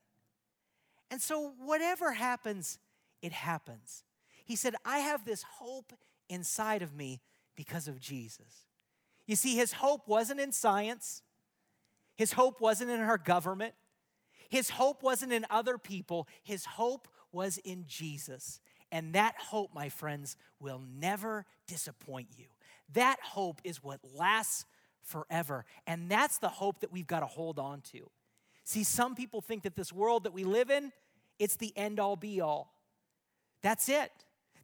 And 1.12 1.22
so 1.22 1.54
whatever 1.63 2.13
happens, 2.13 2.80
it 3.22 3.32
happens. 3.32 4.04
He 4.43 4.56
said, 4.56 4.76
I 4.84 5.00
have 5.00 5.24
this 5.24 5.43
hope 5.43 5.93
inside 6.30 6.82
of 6.82 6.96
me 6.96 7.22
because 7.55 7.87
of 7.87 7.99
Jesus. 7.99 8.65
You 9.25 9.35
see, 9.35 9.55
his 9.55 9.73
hope 9.73 10.07
wasn't 10.07 10.39
in 10.39 10.51
science, 10.51 11.21
his 12.15 12.33
hope 12.33 12.61
wasn't 12.61 12.91
in 12.91 12.99
our 12.99 13.17
government, 13.17 13.73
his 14.49 14.69
hope 14.69 15.01
wasn't 15.01 15.31
in 15.31 15.45
other 15.49 15.77
people, 15.77 16.27
his 16.43 16.65
hope 16.65 17.07
was 17.31 17.57
in 17.59 17.85
Jesus. 17.87 18.59
And 18.91 19.13
that 19.13 19.33
hope, 19.39 19.73
my 19.73 19.89
friends, 19.89 20.37
will 20.59 20.81
never 20.99 21.47
disappoint 21.65 22.27
you. 22.37 22.45
That 22.93 23.17
hope 23.23 23.59
is 23.63 23.83
what 23.83 23.99
lasts 24.15 24.65
forever. 25.01 25.65
And 25.87 26.11
that's 26.11 26.37
the 26.37 26.49
hope 26.49 26.81
that 26.81 26.91
we've 26.91 27.07
got 27.07 27.21
to 27.21 27.25
hold 27.25 27.57
on 27.57 27.81
to. 27.91 28.09
See, 28.63 28.83
some 28.83 29.15
people 29.15 29.41
think 29.41 29.63
that 29.63 29.75
this 29.75 29.91
world 29.91 30.25
that 30.25 30.33
we 30.33 30.43
live 30.43 30.69
in, 30.69 30.91
it's 31.39 31.55
the 31.55 31.73
end 31.75 31.99
all 31.99 32.15
be 32.15 32.39
all. 32.39 32.75
That's 33.63 33.89
it. 33.89 34.11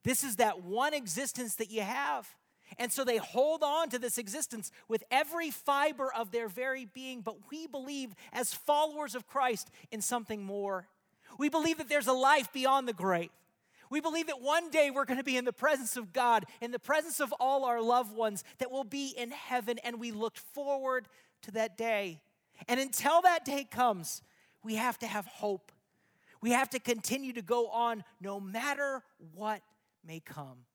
This 0.04 0.24
is 0.24 0.38
that 0.38 0.64
one 0.64 0.94
existence 0.94 1.56
that 1.56 1.72
you 1.72 1.82
have. 1.82 2.30
And 2.78 2.92
so 2.92 3.04
they 3.04 3.18
hold 3.18 3.64
on 3.64 3.90
to 3.90 4.00
this 4.00 4.18
existence 4.18 4.72
with 4.88 5.04
every 5.12 5.52
fiber 5.52 6.14
of 6.14 6.32
their 6.32 6.48
very 6.48 6.86
being. 6.86 7.22
But 7.22 7.50
we 7.50 7.68
believe, 7.68 8.14
as 8.32 8.54
followers 8.54 9.16
of 9.16 9.28
Christ, 9.28 9.70
in 9.92 10.02
something 10.02 10.44
more. 10.44 10.88
We 11.38 11.50
believe 11.50 11.78
that 11.78 11.90
there's 11.90 12.08
a 12.08 12.14
life 12.14 12.52
beyond 12.54 12.88
the 12.88 12.94
grave. 12.94 13.30
We 13.90 14.02
believe 14.02 14.28
that 14.28 14.42
one 14.42 14.70
day 14.70 14.92
we're 14.92 15.06
going 15.06 15.18
to 15.18 15.24
be 15.24 15.38
in 15.38 15.46
the 15.46 15.54
presence 15.54 15.98
of 15.98 16.14
God, 16.14 16.46
in 16.62 16.72
the 16.72 16.80
presence 16.80 17.20
of 17.20 17.34
all 17.40 17.66
our 17.66 17.82
loved 17.82 18.16
ones, 18.16 18.44
that 18.60 18.72
will 18.72 18.84
be 18.84 19.16
in 19.18 19.32
heaven, 19.32 19.80
and 19.84 20.00
we 20.00 20.12
look 20.12 20.38
forward 20.38 21.08
to 21.44 21.52
that 21.52 21.76
day. 21.76 22.22
And 22.68 22.80
until 22.80 23.22
that 23.24 23.46
day 23.46 23.64
comes, 23.64 24.22
we 24.64 24.76
have 24.76 25.00
to 25.00 25.08
have 25.08 25.26
hope. 25.26 25.72
We 26.42 26.52
have 26.52 26.70
to 26.72 26.80
continue 26.80 27.34
to 27.34 27.42
go 27.42 27.68
on 27.70 28.04
no 28.22 28.40
matter 28.40 29.02
what 29.34 29.62
may 30.06 30.20
come. 30.20 30.66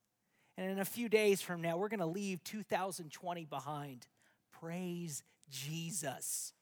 And 0.57 0.71
in 0.71 0.79
a 0.79 0.85
few 0.85 1.09
days 1.09 1.40
from 1.40 1.61
now, 1.62 1.77
we're 1.77 1.88
going 1.88 2.01
to 2.01 2.07
leave 2.07 2.45
2020 2.45 3.45
behind. 3.47 4.07
Praise 4.53 5.23
Jesus. 5.51 6.53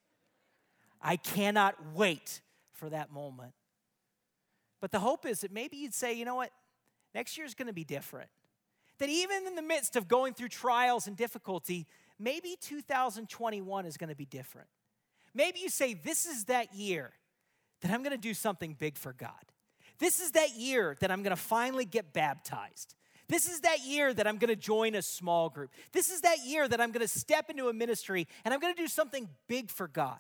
I 1.00 1.16
cannot 1.16 1.74
wait 1.94 2.40
for 2.72 2.88
that 2.88 3.12
moment. 3.12 3.52
But 4.81 4.92
the 4.92 5.00
hope 5.00 5.26
is 5.26 5.42
that 5.42 5.52
maybe 5.52 5.76
you'd 5.76 5.94
say, 5.94 6.12
you 6.14 6.24
know 6.24 6.37
what? 6.37 6.50
Next 7.14 7.37
year's 7.37 7.55
going 7.55 7.66
to 7.66 7.72
be 7.72 7.85
different. 7.85 8.31
That 8.98 9.09
even 9.09 9.46
in 9.46 9.55
the 9.55 9.62
midst 9.62 9.96
of 9.96 10.09
going 10.09 10.35
through 10.35 10.48
trials 10.48 11.07
and 11.07 11.16
difficulty, 11.16 11.87
maybe 12.18 12.57
2021 12.61 13.87
is 13.87 13.96
going 13.96 14.11
to 14.11 14.16
be 14.16 14.24
different. 14.24 14.68
Maybe 15.35 15.61
you 15.61 15.68
say, 15.68 15.94
this 15.94 16.26
is 16.26 16.44
that 16.44 16.74
year 16.74 17.12
that 17.81 17.90
I'm 17.90 18.02
going 18.02 18.12
to 18.12 18.18
do 18.18 18.35
something 18.35 18.74
big 18.78 18.96
for 18.96 19.12
God. 19.12 19.31
This 19.98 20.20
is 20.20 20.33
that 20.33 20.57
year 20.57 20.96
that 21.00 21.11
I'm 21.11 21.22
going 21.22 21.35
to 21.35 21.42
finally 21.42 21.85
get 21.85 22.12
baptized. 22.12 22.94
This 23.33 23.49
is 23.49 23.61
that 23.61 23.81
year 23.87 24.12
that 24.12 24.27
I'm 24.27 24.37
going 24.37 24.51
to 24.51 24.57
join 24.57 24.95
a 24.95 25.01
small 25.01 25.49
group. 25.49 25.71
This 25.92 26.11
is 26.11 26.21
that 26.21 26.45
year 26.45 26.68
that 26.68 26.83
I'm 26.83 26.92
going 26.92 27.01
to 27.01 27.09
step 27.09 27.49
into 27.49 27.71
a 27.71 27.73
ministry 27.73 28.29
and 28.45 28.53
I'm 28.53 28.61
going 28.61 28.75
to 28.75 28.83
do 28.83 28.87
something 28.87 29.27
big 29.49 29.71
for 29.71 29.88
God. 29.88 30.18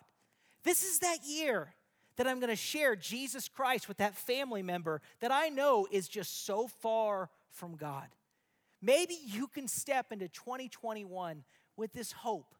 This 0.64 0.82
is 0.82 1.00
that 1.00 1.18
year 1.26 1.74
that 2.16 2.26
I'm 2.26 2.40
going 2.40 2.48
to 2.48 2.56
share 2.56 2.96
Jesus 2.96 3.50
Christ 3.50 3.86
with 3.86 3.98
that 3.98 4.14
family 4.14 4.62
member 4.62 5.02
that 5.20 5.30
I 5.30 5.50
know 5.50 5.86
is 5.90 6.08
just 6.08 6.46
so 6.46 6.68
far 6.80 7.28
from 7.50 7.76
God. 7.76 8.08
Maybe 8.80 9.18
you 9.26 9.46
can 9.46 9.68
step 9.68 10.10
into 10.10 10.28
2021 10.28 11.44
with 11.76 11.92
this 11.92 12.12
hope 12.12 12.54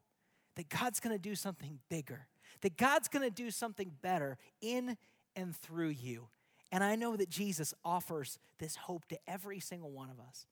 that 0.57 0.69
God's 0.69 1.01
going 1.01 1.17
to 1.17 1.23
do 1.23 1.35
something 1.35 1.79
bigger, 1.89 2.27
that 2.61 2.77
God's 2.77 3.09
going 3.09 3.25
to 3.25 3.35
do 3.35 3.51
something 3.51 3.91
better 4.03 4.37
in 4.61 4.99
and 5.35 5.57
through 5.57 5.89
you. 5.89 6.29
And 6.73 6.83
I 6.83 6.97
know 6.97 7.17
that 7.17 7.29
Jesus 7.29 7.75
offers 7.85 8.39
this 8.59 8.75
hope 8.75 9.07
to 9.09 9.19
every 9.29 9.61
single 9.61 9.91
one 9.91 10.09
of 10.09 10.19
us. 10.19 10.47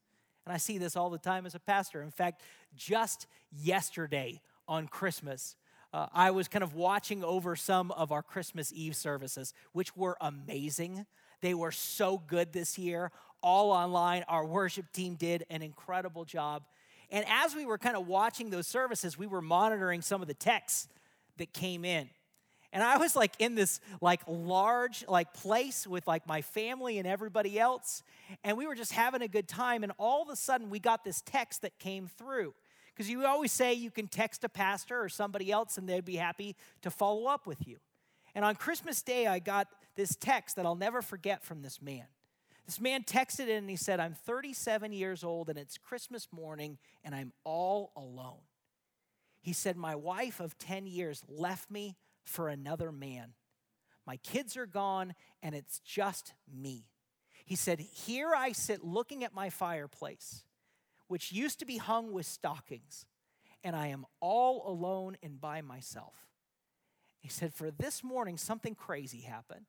And 0.44 0.52
I 0.52 0.59
see 0.59 0.76
this 0.78 0.94
all 0.94 1.11
the 1.11 1.18
time 1.18 1.46
as 1.46 1.54
a 1.54 1.59
pastor. 1.59 2.02
In 2.02 2.11
fact, 2.11 2.42
just 2.76 3.26
yesterday 3.50 4.40
on 4.68 4.87
Christmas, 4.87 5.56
uh, 5.92 6.06
I 6.12 6.30
was 6.30 6.46
kind 6.46 6.62
of 6.62 6.74
watching 6.74 7.24
over 7.24 7.56
some 7.56 7.90
of 7.92 8.12
our 8.12 8.22
Christmas 8.22 8.72
Eve 8.72 8.94
services, 8.94 9.54
which 9.72 9.96
were 9.96 10.16
amazing. 10.20 11.06
They 11.40 11.54
were 11.54 11.72
so 11.72 12.18
good 12.18 12.52
this 12.52 12.78
year, 12.78 13.11
all 13.42 13.70
online. 13.70 14.24
Our 14.28 14.44
worship 14.44 14.92
team 14.92 15.14
did 15.14 15.46
an 15.50 15.62
incredible 15.62 16.24
job. 16.24 16.64
And 17.11 17.24
as 17.28 17.56
we 17.56 17.64
were 17.64 17.78
kind 17.78 17.96
of 17.96 18.06
watching 18.06 18.50
those 18.50 18.66
services, 18.66 19.18
we 19.18 19.26
were 19.26 19.40
monitoring 19.40 20.02
some 20.02 20.22
of 20.22 20.28
the 20.28 20.35
texts 20.35 20.87
that 21.38 21.52
came 21.52 21.85
in. 21.85 22.11
And 22.72 22.83
I 22.83 22.98
was 22.98 23.16
like 23.16 23.35
in 23.38 23.56
this 23.56 23.80
like 24.00 24.20
large 24.28 25.04
like 25.09 25.33
place 25.35 25.87
with 25.87 26.06
like 26.06 26.26
my 26.26 26.42
family 26.42 26.98
and 26.98 27.06
everybody 27.06 27.59
else 27.59 28.02
and 28.44 28.56
we 28.56 28.66
were 28.66 28.76
just 28.76 28.92
having 28.92 29.22
a 29.22 29.28
good 29.28 29.48
time 29.48 29.83
and 29.83 29.92
all 29.98 30.22
of 30.22 30.28
a 30.28 30.37
sudden 30.37 30.70
we 30.70 30.78
got 30.78 31.04
this 31.04 31.20
text 31.22 31.62
that 31.62 31.78
came 31.78 32.06
through. 32.06 32.54
Because 32.94 33.11
you 33.11 33.24
always 33.24 33.50
say 33.50 33.72
you 33.72 33.90
can 33.90 34.09
text 34.09 34.44
a 34.44 34.48
pastor 34.48 35.00
or 35.00 35.09
somebody 35.09 35.50
else 35.50 35.78
and 35.78 35.88
they'd 35.88 36.04
be 36.04 36.16
happy 36.16 36.54
to 36.83 36.90
follow 36.90 37.26
up 37.26 37.46
with 37.46 37.66
you. 37.66 37.78
And 38.35 38.44
on 38.44 38.54
Christmas 38.54 39.02
Day, 39.02 39.26
I 39.26 39.38
got 39.38 39.68
this 39.96 40.14
text 40.14 40.56
that 40.56 40.66
I'll 40.66 40.76
never 40.76 41.02
forget 41.02 41.42
from 41.42 41.62
this 41.62 41.83
man. 41.83 42.04
This 42.66 42.80
man 42.80 43.02
texted 43.02 43.48
in 43.48 43.56
and 43.56 43.70
he 43.70 43.76
said, 43.76 43.98
I'm 43.98 44.14
37 44.14 44.92
years 44.92 45.24
old 45.24 45.48
and 45.48 45.59
it's 45.59 45.76
Christmas 45.76 46.28
morning 46.30 46.78
and 47.02 47.14
I'm 47.14 47.33
all 47.42 47.90
alone. 47.96 48.42
He 49.40 49.52
said, 49.52 49.76
My 49.76 49.96
wife 49.96 50.38
of 50.38 50.59
10 50.59 50.87
years 50.87 51.22
left 51.28 51.70
me 51.70 51.96
for 52.24 52.48
another 52.48 52.92
man. 52.92 53.35
My 54.06 54.16
kids 54.16 54.56
are 54.56 54.66
gone 54.66 55.14
and 55.42 55.54
it's 55.54 55.80
just 55.80 56.35
me. 56.52 56.87
He 57.44 57.56
said, 57.56 57.80
Here 57.80 58.35
I 58.35 58.52
sit 58.52 58.85
looking 58.85 59.24
at 59.24 59.35
my 59.35 59.50
fireplace 59.50 60.44
which 61.11 61.33
used 61.33 61.59
to 61.59 61.64
be 61.64 61.76
hung 61.76 62.12
with 62.12 62.24
stockings, 62.24 63.04
and 63.64 63.74
I 63.74 63.88
am 63.88 64.06
all 64.20 64.62
alone 64.70 65.16
and 65.24 65.40
by 65.40 65.61
myself. 65.61 66.14
He 67.18 67.28
said, 67.28 67.52
For 67.52 67.72
this 67.72 68.04
morning, 68.04 68.37
something 68.37 68.76
crazy 68.76 69.22
happened. 69.22 69.66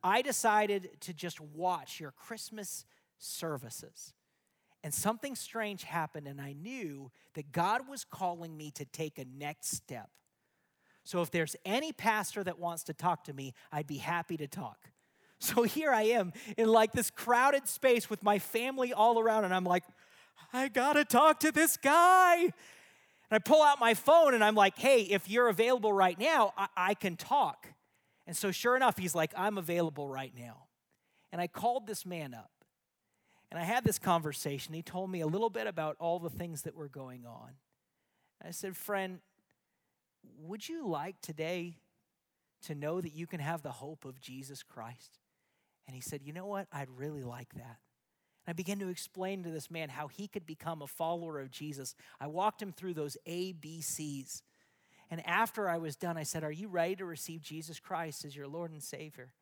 I 0.00 0.22
decided 0.22 1.00
to 1.00 1.12
just 1.12 1.40
watch 1.40 1.98
your 1.98 2.12
Christmas 2.12 2.84
services. 3.18 4.14
And 4.84 4.94
something 4.94 5.34
strange 5.34 5.82
happened, 5.82 6.28
and 6.28 6.40
I 6.40 6.52
knew 6.52 7.10
that 7.34 7.50
God 7.50 7.88
was 7.88 8.04
calling 8.04 8.56
me 8.56 8.70
to 8.76 8.84
take 8.84 9.18
a 9.18 9.24
next 9.24 9.72
step. 9.72 10.10
So 11.06 11.22
if 11.22 11.30
there's 11.30 11.54
any 11.64 11.92
pastor 11.92 12.42
that 12.42 12.58
wants 12.58 12.82
to 12.84 12.92
talk 12.92 13.24
to 13.24 13.32
me, 13.32 13.54
I'd 13.70 13.86
be 13.86 13.98
happy 13.98 14.36
to 14.36 14.46
talk. 14.46 14.78
So 15.38 15.64
here 15.64 15.92
I 15.92 16.04
am 16.04 16.32
in 16.56 16.66
like 16.66 16.92
this 16.92 17.10
crowded 17.10 17.68
space 17.68 18.08
with 18.08 18.22
my 18.22 18.38
family 18.38 18.94
all 18.94 19.20
around, 19.20 19.44
and 19.44 19.54
I'm 19.54 19.64
like, 19.64 19.84
I 20.50 20.68
gotta 20.68 21.04
talk 21.04 21.40
to 21.40 21.52
this 21.52 21.76
guy. 21.76 22.36
And 22.44 22.52
I 23.30 23.38
pull 23.38 23.62
out 23.62 23.78
my 23.78 23.92
phone 23.92 24.32
and 24.32 24.42
I'm 24.42 24.54
like, 24.54 24.78
hey, 24.78 25.02
if 25.02 25.28
you're 25.28 25.48
available 25.48 25.92
right 25.92 26.18
now, 26.18 26.54
I, 26.56 26.68
I 26.74 26.94
can 26.94 27.16
talk. 27.16 27.68
And 28.26 28.34
so, 28.34 28.50
sure 28.50 28.76
enough, 28.76 28.96
he's 28.96 29.14
like, 29.14 29.30
I'm 29.36 29.58
available 29.58 30.08
right 30.08 30.32
now. 30.34 30.68
And 31.32 31.38
I 31.38 31.48
called 31.48 31.86
this 31.86 32.06
man 32.06 32.32
up 32.32 32.50
and 33.50 33.60
I 33.60 33.64
had 33.64 33.84
this 33.84 33.98
conversation. 33.98 34.72
He 34.72 34.82
told 34.82 35.10
me 35.10 35.20
a 35.20 35.26
little 35.26 35.50
bit 35.50 35.66
about 35.66 35.96
all 36.00 36.18
the 36.18 36.30
things 36.30 36.62
that 36.62 36.74
were 36.74 36.88
going 36.88 37.26
on. 37.26 37.50
I 38.42 38.52
said, 38.52 38.74
Friend, 38.74 39.18
would 40.38 40.68
you 40.68 40.86
like 40.86 41.20
today 41.20 41.78
to 42.62 42.74
know 42.74 43.00
that 43.00 43.14
you 43.14 43.26
can 43.26 43.40
have 43.40 43.62
the 43.62 43.70
hope 43.70 44.04
of 44.04 44.20
Jesus 44.20 44.62
Christ? 44.62 45.18
And 45.86 45.94
he 45.94 46.00
said, 46.00 46.22
You 46.22 46.32
know 46.32 46.46
what? 46.46 46.66
I'd 46.72 46.90
really 46.90 47.22
like 47.22 47.54
that. 47.54 47.78
And 48.46 48.48
I 48.48 48.52
began 48.52 48.78
to 48.80 48.88
explain 48.88 49.42
to 49.42 49.50
this 49.50 49.70
man 49.70 49.88
how 49.88 50.08
he 50.08 50.28
could 50.28 50.46
become 50.46 50.82
a 50.82 50.86
follower 50.86 51.40
of 51.40 51.50
Jesus. 51.50 51.94
I 52.20 52.26
walked 52.26 52.62
him 52.62 52.72
through 52.72 52.94
those 52.94 53.16
ABCs. 53.26 54.42
And 55.10 55.26
after 55.26 55.68
I 55.68 55.78
was 55.78 55.96
done, 55.96 56.16
I 56.16 56.24
said, 56.24 56.44
Are 56.44 56.52
you 56.52 56.68
ready 56.68 56.96
to 56.96 57.04
receive 57.04 57.42
Jesus 57.42 57.78
Christ 57.78 58.24
as 58.24 58.34
your 58.34 58.48
Lord 58.48 58.70
and 58.72 58.82
Savior? 58.82 59.32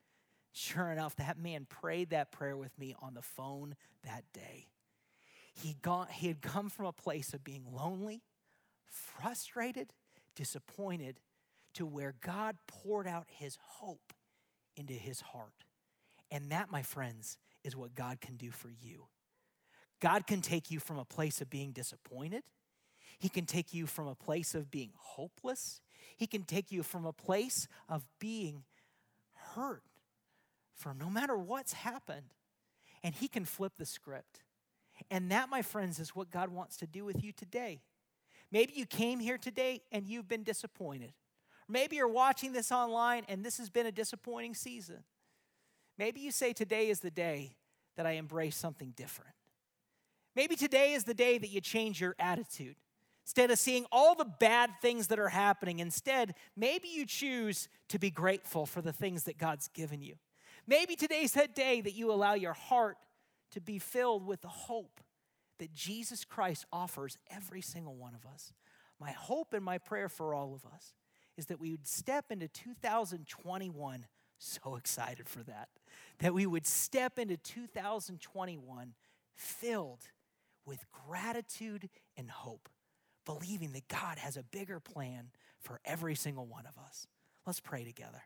Sure 0.53 0.91
enough, 0.93 1.17
that 1.17 1.39
man 1.39 1.67
prayed 1.69 2.11
that 2.11 2.31
prayer 2.31 2.57
with 2.57 2.79
me 2.79 2.95
on 3.03 3.15
the 3.15 3.23
phone 3.23 3.75
that 4.05 4.23
day. 4.33 4.69
He, 5.53 5.77
got, 5.83 6.11
he 6.11 6.29
had 6.29 6.43
come 6.43 6.69
from 6.69 6.87
a 6.87 6.93
place 6.93 7.35
of 7.35 7.43
being 7.43 7.65
lonely, 7.73 8.23
frustrated, 8.87 9.93
disappointed, 10.35 11.21
to 11.75 11.87
where 11.87 12.15
God 12.21 12.57
poured 12.67 13.07
out 13.07 13.27
his 13.29 13.59
hope 13.61 14.13
into 14.77 14.93
his 14.93 15.21
heart. 15.21 15.65
And 16.31 16.51
that, 16.51 16.71
my 16.71 16.83
friends, 16.83 17.39
is 17.63 17.77
what 17.77 17.95
God 17.95 18.21
can 18.21 18.37
do 18.37 18.51
for 18.51 18.71
you. 18.71 19.07
God 20.01 20.27
can 20.27 20.41
take 20.41 20.71
you 20.71 20.81
from 20.81 20.99
a 20.99 21.05
place 21.05 21.41
of 21.41 21.51
being 21.51 21.73
disappointed. 21.73 22.43
He 23.19 23.29
can 23.29 23.47
take 23.47 23.73
you 23.73 23.87
from 23.87 24.07
a 24.07 24.15
place 24.15 24.55
of 24.55 24.71
being 24.71 24.91
hopeless. 24.97 25.81
He 26.17 26.27
can 26.27 26.43
take 26.43 26.71
you 26.71 26.83
from 26.83 27.07
a 27.07 27.13
place 27.13 27.69
of 27.89 28.07
being 28.19 28.65
hurt 29.55 29.83
for 30.75 30.93
no 30.93 31.09
matter 31.09 31.37
what's 31.37 31.73
happened. 31.73 32.35
And 33.03 33.15
He 33.15 33.29
can 33.29 33.45
flip 33.45 33.75
the 33.79 33.87
script. 33.87 34.43
And 35.11 35.31
that, 35.31 35.49
my 35.49 35.63
friends, 35.63 35.99
is 35.99 36.15
what 36.15 36.31
God 36.31 36.51
wants 36.51 36.77
to 36.79 36.87
do 36.87 37.05
with 37.05 37.23
you 37.23 37.33
today. 37.33 37.81
Maybe 38.55 38.75
you 38.77 38.87
came 38.87 39.19
here 39.19 39.37
today 39.37 39.83
and 39.91 40.07
you've 40.07 40.29
been 40.29 40.45
disappointed. 40.45 41.13
Maybe 41.69 41.97
you're 41.97 42.07
watching 42.07 42.53
this 42.53 42.71
online 42.71 43.25
and 43.29 43.45
this 43.45 43.59
has 43.59 43.69
been 43.69 43.85
a 43.85 43.91
disappointing 43.91 44.55
season. 44.55 45.03
Maybe 45.99 46.21
you 46.21 46.31
say 46.31 46.53
today 46.53 46.89
is 46.89 47.01
the 47.01 47.11
day 47.11 47.57
that 47.97 48.07
I 48.07 48.13
embrace 48.13 48.55
something 48.55 48.93
different. 48.95 49.33
Maybe 50.37 50.55
today 50.55 50.93
is 50.93 51.03
the 51.03 51.15
day 51.15 51.37
that 51.37 51.51
you 51.51 51.61
change 51.61 52.01
your 52.01 52.15
attitude. 52.21 52.77
Instead 53.25 53.51
of 53.51 53.59
seeing 53.59 53.87
all 53.91 54.15
the 54.15 54.25
bad 54.25 54.71
things 54.81 55.09
that 55.09 55.19
are 55.19 55.31
happening, 55.31 55.81
instead, 55.81 56.37
maybe 56.57 56.87
you 56.87 57.07
choose 57.07 57.69
to 57.89 57.99
be 57.99 58.11
grateful 58.11 58.67
for 58.67 58.83
the 58.83 58.93
things 58.93 59.25
that 59.25 59.37
God's 59.37 59.67
given 59.67 60.01
you. 60.01 60.15
Maybe 60.65 60.95
today's 60.95 61.33
that 61.33 61.57
day 61.57 61.81
that 61.81 61.95
you 61.95 62.13
allow 62.13 62.35
your 62.35 62.53
heart 62.53 62.99
to 63.51 63.61
be 63.61 63.81
filled 63.81 64.25
with 64.25 64.43
the 64.43 64.49
hope 64.49 65.01
that 65.59 65.73
Jesus 65.73 66.25
Christ 66.25 66.65
offers 66.73 67.17
every 67.31 67.61
single 67.61 67.95
one 67.95 68.15
of 68.15 68.27
us. 68.27 68.53
My 69.01 69.13
hope 69.13 69.53
and 69.53 69.65
my 69.65 69.79
prayer 69.79 70.09
for 70.09 70.35
all 70.35 70.55
of 70.55 70.65
us 70.73 70.95
is 71.37 71.47
that 71.47 71.61
we 71.61 71.71
would 71.71 71.87
step 71.87 72.31
into 72.31 72.49
2021 72.49 74.07
so 74.39 74.77
excited 74.77 75.29
for 75.29 75.43
that. 75.45 75.69
That 76.19 76.35
we 76.35 76.47
would 76.47 76.67
step 76.67 77.19
into 77.19 77.37
2021 77.37 78.95
filled 79.35 80.03
with 80.67 80.85
gratitude 80.93 81.89
and 82.17 82.31
hope, 82.31 82.69
believing 83.25 83.73
that 83.73 83.89
God 83.89 84.19
has 84.19 84.37
a 84.37 84.43
bigger 84.43 84.81
plan 84.81 85.31
for 85.61 85.81
every 85.85 86.15
single 86.15 86.47
one 86.47 86.67
of 86.67 86.79
us. 86.85 87.07
Let's 87.47 87.61
pray 87.61 87.85
together. 87.85 88.23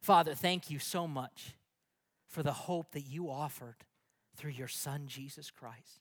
Father, 0.00 0.34
thank 0.34 0.70
you 0.70 0.78
so 0.78 1.06
much 1.06 1.54
for 2.28 2.42
the 2.42 2.52
hope 2.52 2.92
that 2.92 3.02
you 3.02 3.30
offered 3.30 3.76
through 4.36 4.52
your 4.52 4.68
Son, 4.68 5.06
Jesus 5.06 5.50
Christ. 5.50 6.00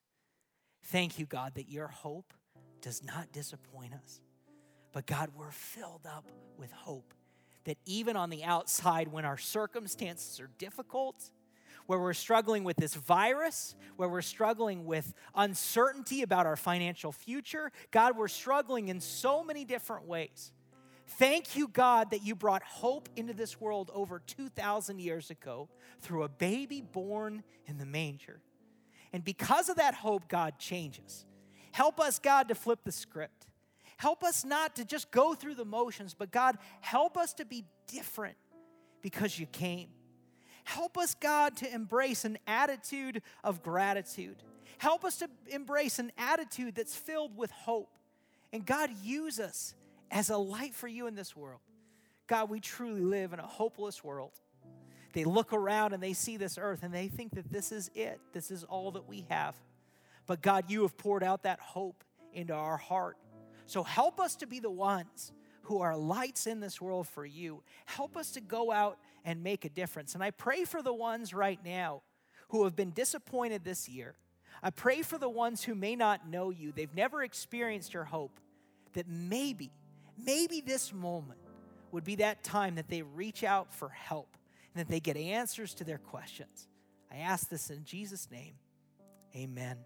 Thank 0.83 1.17
you, 1.17 1.25
God, 1.25 1.55
that 1.55 1.69
your 1.69 1.87
hope 1.87 2.33
does 2.81 3.03
not 3.03 3.31
disappoint 3.31 3.93
us. 3.93 4.21
But 4.91 5.07
God, 5.07 5.29
we're 5.35 5.51
filled 5.51 6.05
up 6.05 6.25
with 6.57 6.71
hope 6.71 7.13
that 7.65 7.77
even 7.85 8.15
on 8.15 8.29
the 8.29 8.43
outside, 8.43 9.07
when 9.07 9.25
our 9.25 9.37
circumstances 9.37 10.39
are 10.39 10.49
difficult, 10.57 11.31
where 11.87 11.99
we're 11.99 12.13
struggling 12.13 12.63
with 12.63 12.77
this 12.77 12.93
virus, 12.95 13.75
where 13.97 14.09
we're 14.09 14.21
struggling 14.21 14.85
with 14.85 15.13
uncertainty 15.35 16.21
about 16.21 16.45
our 16.45 16.55
financial 16.55 17.11
future, 17.11 17.71
God, 17.91 18.17
we're 18.17 18.27
struggling 18.27 18.87
in 18.87 18.99
so 18.99 19.43
many 19.43 19.65
different 19.65 20.07
ways. 20.07 20.51
Thank 21.07 21.55
you, 21.55 21.67
God, 21.67 22.11
that 22.11 22.23
you 22.23 22.35
brought 22.35 22.63
hope 22.63 23.09
into 23.15 23.33
this 23.33 23.61
world 23.61 23.91
over 23.93 24.19
2,000 24.25 24.99
years 24.99 25.29
ago 25.29 25.69
through 26.01 26.23
a 26.23 26.29
baby 26.29 26.81
born 26.81 27.43
in 27.67 27.77
the 27.77 27.85
manger. 27.85 28.41
And 29.13 29.23
because 29.23 29.69
of 29.69 29.77
that 29.77 29.93
hope, 29.93 30.27
God 30.27 30.59
changes. 30.59 31.25
Help 31.71 31.99
us, 31.99 32.19
God, 32.19 32.47
to 32.49 32.55
flip 32.55 32.79
the 32.83 32.91
script. 32.91 33.47
Help 33.97 34.23
us 34.23 34.43
not 34.43 34.75
to 34.75 34.85
just 34.85 35.11
go 35.11 35.35
through 35.35 35.55
the 35.55 35.65
motions, 35.65 36.13
but 36.13 36.31
God, 36.31 36.57
help 36.81 37.17
us 37.17 37.33
to 37.35 37.45
be 37.45 37.65
different 37.87 38.35
because 39.01 39.39
you 39.39 39.45
came. 39.45 39.89
Help 40.63 40.97
us, 40.97 41.15
God, 41.15 41.55
to 41.57 41.73
embrace 41.73 42.25
an 42.25 42.37
attitude 42.47 43.21
of 43.43 43.61
gratitude. 43.61 44.37
Help 44.79 45.05
us 45.05 45.17
to 45.17 45.29
embrace 45.47 45.99
an 45.99 46.11
attitude 46.17 46.75
that's 46.75 46.95
filled 46.95 47.37
with 47.37 47.51
hope. 47.51 47.97
And 48.51 48.65
God, 48.65 48.89
use 49.03 49.39
us 49.39 49.75
as 50.11 50.29
a 50.29 50.37
light 50.37 50.73
for 50.73 50.87
you 50.87 51.07
in 51.07 51.15
this 51.15 51.35
world. 51.35 51.61
God, 52.27 52.49
we 52.49 52.59
truly 52.59 53.01
live 53.01 53.33
in 53.33 53.39
a 53.39 53.45
hopeless 53.45 54.03
world. 54.03 54.31
They 55.13 55.23
look 55.23 55.53
around 55.53 55.93
and 55.93 56.01
they 56.01 56.13
see 56.13 56.37
this 56.37 56.57
earth 56.57 56.83
and 56.83 56.93
they 56.93 57.07
think 57.07 57.35
that 57.35 57.51
this 57.51 57.71
is 57.71 57.89
it, 57.95 58.19
this 58.33 58.51
is 58.51 58.63
all 58.63 58.91
that 58.91 59.07
we 59.07 59.25
have. 59.29 59.55
But 60.27 60.41
God, 60.41 60.69
you 60.69 60.81
have 60.81 60.97
poured 60.97 61.23
out 61.23 61.43
that 61.43 61.59
hope 61.59 62.03
into 62.33 62.53
our 62.53 62.77
heart. 62.77 63.17
So 63.65 63.83
help 63.83 64.19
us 64.19 64.35
to 64.37 64.47
be 64.47 64.59
the 64.59 64.71
ones 64.71 65.31
who 65.63 65.81
are 65.81 65.95
lights 65.95 66.47
in 66.47 66.59
this 66.59 66.81
world 66.81 67.07
for 67.07 67.25
you. 67.25 67.63
Help 67.85 68.17
us 68.17 68.31
to 68.31 68.41
go 68.41 68.71
out 68.71 68.97
and 69.23 69.41
make 69.41 69.65
a 69.65 69.69
difference. 69.69 70.15
And 70.15 70.23
I 70.23 70.31
pray 70.31 70.65
for 70.65 70.81
the 70.81 70.93
ones 70.93 71.33
right 71.33 71.59
now 71.63 72.01
who 72.49 72.63
have 72.65 72.75
been 72.75 72.91
disappointed 72.91 73.63
this 73.63 73.89
year. 73.89 74.15
I 74.61 74.69
pray 74.69 75.01
for 75.01 75.17
the 75.17 75.29
ones 75.29 75.63
who 75.63 75.75
may 75.75 75.95
not 75.95 76.27
know 76.27 76.49
you, 76.49 76.71
they've 76.71 76.93
never 76.93 77.23
experienced 77.23 77.93
your 77.93 78.05
hope, 78.05 78.39
that 78.93 79.07
maybe 79.07 79.71
maybe 80.23 80.61
this 80.61 80.93
moment 80.93 81.39
would 81.91 82.03
be 82.03 82.15
that 82.15 82.43
time 82.43 82.75
that 82.75 82.89
they 82.89 83.01
reach 83.01 83.43
out 83.43 83.73
for 83.73 83.89
help 83.89 84.37
and 84.73 84.81
that 84.81 84.89
they 84.89 84.99
get 84.99 85.17
answers 85.17 85.73
to 85.75 85.83
their 85.83 85.97
questions. 85.97 86.67
I 87.11 87.17
ask 87.17 87.49
this 87.49 87.69
in 87.69 87.83
Jesus' 87.85 88.27
name. 88.31 88.55
Amen. 89.35 89.77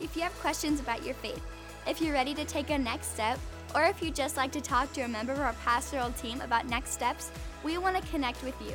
If 0.00 0.16
you 0.16 0.22
have 0.22 0.32
questions 0.40 0.80
about 0.80 1.04
your 1.04 1.14
faith, 1.14 1.42
if 1.86 2.00
you're 2.00 2.12
ready 2.12 2.34
to 2.34 2.44
take 2.44 2.70
a 2.70 2.78
next 2.78 3.14
step, 3.14 3.38
or 3.74 3.84
if 3.84 4.02
you'd 4.02 4.14
just 4.14 4.36
like 4.36 4.52
to 4.52 4.60
talk 4.60 4.92
to 4.94 5.02
a 5.02 5.08
member 5.08 5.32
of 5.32 5.40
our 5.40 5.54
pastoral 5.64 6.10
team 6.12 6.40
about 6.40 6.66
next 6.66 6.90
steps, 6.90 7.30
we 7.62 7.78
want 7.78 7.96
to 7.96 8.02
connect 8.10 8.42
with 8.42 8.60
you. 8.60 8.72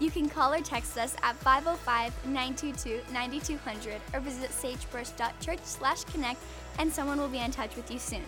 You 0.00 0.10
can 0.10 0.28
call 0.28 0.52
or 0.52 0.60
text 0.60 0.98
us 0.98 1.16
at 1.22 1.38
505-922-9200 1.40 4.00
or 4.12 4.20
visit 4.20 4.52
sagebrush.church 4.52 5.64
slash 5.64 6.04
connect 6.04 6.40
and 6.78 6.92
someone 6.92 7.20
will 7.20 7.28
be 7.28 7.38
in 7.38 7.50
touch 7.50 7.74
with 7.74 7.90
you 7.90 7.98
soon. 7.98 8.22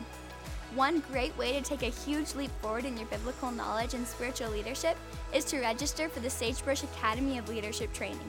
One 0.75 1.03
great 1.11 1.37
way 1.37 1.53
to 1.53 1.63
take 1.63 1.83
a 1.83 1.87
huge 1.87 2.37
leap 2.37 2.51
forward 2.63 2.85
in 2.85 2.97
your 2.97 3.07
biblical 3.07 3.51
knowledge 3.51 3.95
and 3.95 4.07
spiritual 4.07 4.51
leadership 4.51 4.97
is 5.35 5.45
to 5.47 5.61
register 5.61 6.09
for 6.09 6.21
the 6.21 6.31
Sagebrush 6.31 6.85
Academy 6.85 7.39
of 7.39 7.49
Leadership 7.49 7.93
Training. 7.93 8.21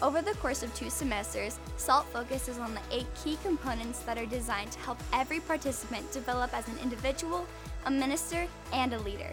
Over 0.00 0.22
the 0.22 0.34
course 0.34 0.62
of 0.62 0.72
two 0.72 0.88
semesters, 0.88 1.58
SALT 1.78 2.06
focuses 2.12 2.58
on 2.58 2.74
the 2.74 2.80
eight 2.92 3.08
key 3.22 3.36
components 3.42 3.98
that 4.00 4.18
are 4.18 4.26
designed 4.26 4.70
to 4.70 4.78
help 4.78 4.98
every 5.12 5.40
participant 5.40 6.10
develop 6.12 6.54
as 6.54 6.68
an 6.68 6.78
individual, 6.80 7.44
a 7.86 7.90
minister, 7.90 8.46
and 8.72 8.94
a 8.94 9.00
leader. 9.00 9.30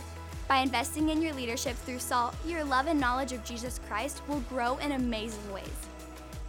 By 0.47 0.57
investing 0.57 1.09
in 1.09 1.21
your 1.21 1.33
leadership 1.33 1.75
through 1.75 1.99
SALT, 1.99 2.35
your 2.45 2.63
love 2.63 2.87
and 2.87 2.99
knowledge 2.99 3.33
of 3.33 3.45
Jesus 3.45 3.79
Christ 3.87 4.23
will 4.27 4.39
grow 4.49 4.77
in 4.77 4.93
amazing 4.93 5.53
ways. 5.53 5.87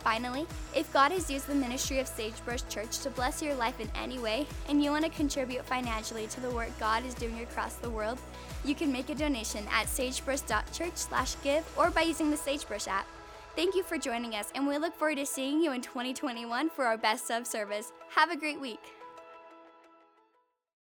Finally, 0.00 0.46
if 0.74 0.92
God 0.92 1.12
has 1.12 1.30
used 1.30 1.46
the 1.46 1.54
ministry 1.54 1.98
of 1.98 2.06
Sagebrush 2.06 2.62
Church 2.68 2.98
to 3.00 3.10
bless 3.10 3.42
your 3.42 3.54
life 3.54 3.78
in 3.80 3.90
any 3.94 4.18
way, 4.18 4.46
and 4.68 4.82
you 4.82 4.90
want 4.90 5.04
to 5.04 5.10
contribute 5.10 5.64
financially 5.66 6.26
to 6.28 6.40
the 6.40 6.50
work 6.50 6.70
God 6.78 7.04
is 7.04 7.14
doing 7.14 7.40
across 7.40 7.74
the 7.74 7.90
world, 7.90 8.18
you 8.64 8.74
can 8.74 8.92
make 8.92 9.10
a 9.10 9.14
donation 9.14 9.66
at 9.70 9.88
sagebrush.church/give 9.88 11.64
or 11.76 11.90
by 11.90 12.02
using 12.02 12.30
the 12.30 12.36
Sagebrush 12.36 12.86
app. 12.88 13.06
Thank 13.56 13.74
you 13.74 13.82
for 13.82 13.98
joining 13.98 14.34
us, 14.34 14.50
and 14.54 14.66
we 14.66 14.78
look 14.78 14.94
forward 14.94 15.16
to 15.16 15.26
seeing 15.26 15.60
you 15.60 15.72
in 15.72 15.82
2021 15.82 16.70
for 16.70 16.84
our 16.84 16.96
Best 16.96 17.30
of 17.30 17.46
service. 17.46 17.92
Have 18.14 18.30
a 18.30 18.36
great 18.36 18.60
week. 18.60 18.97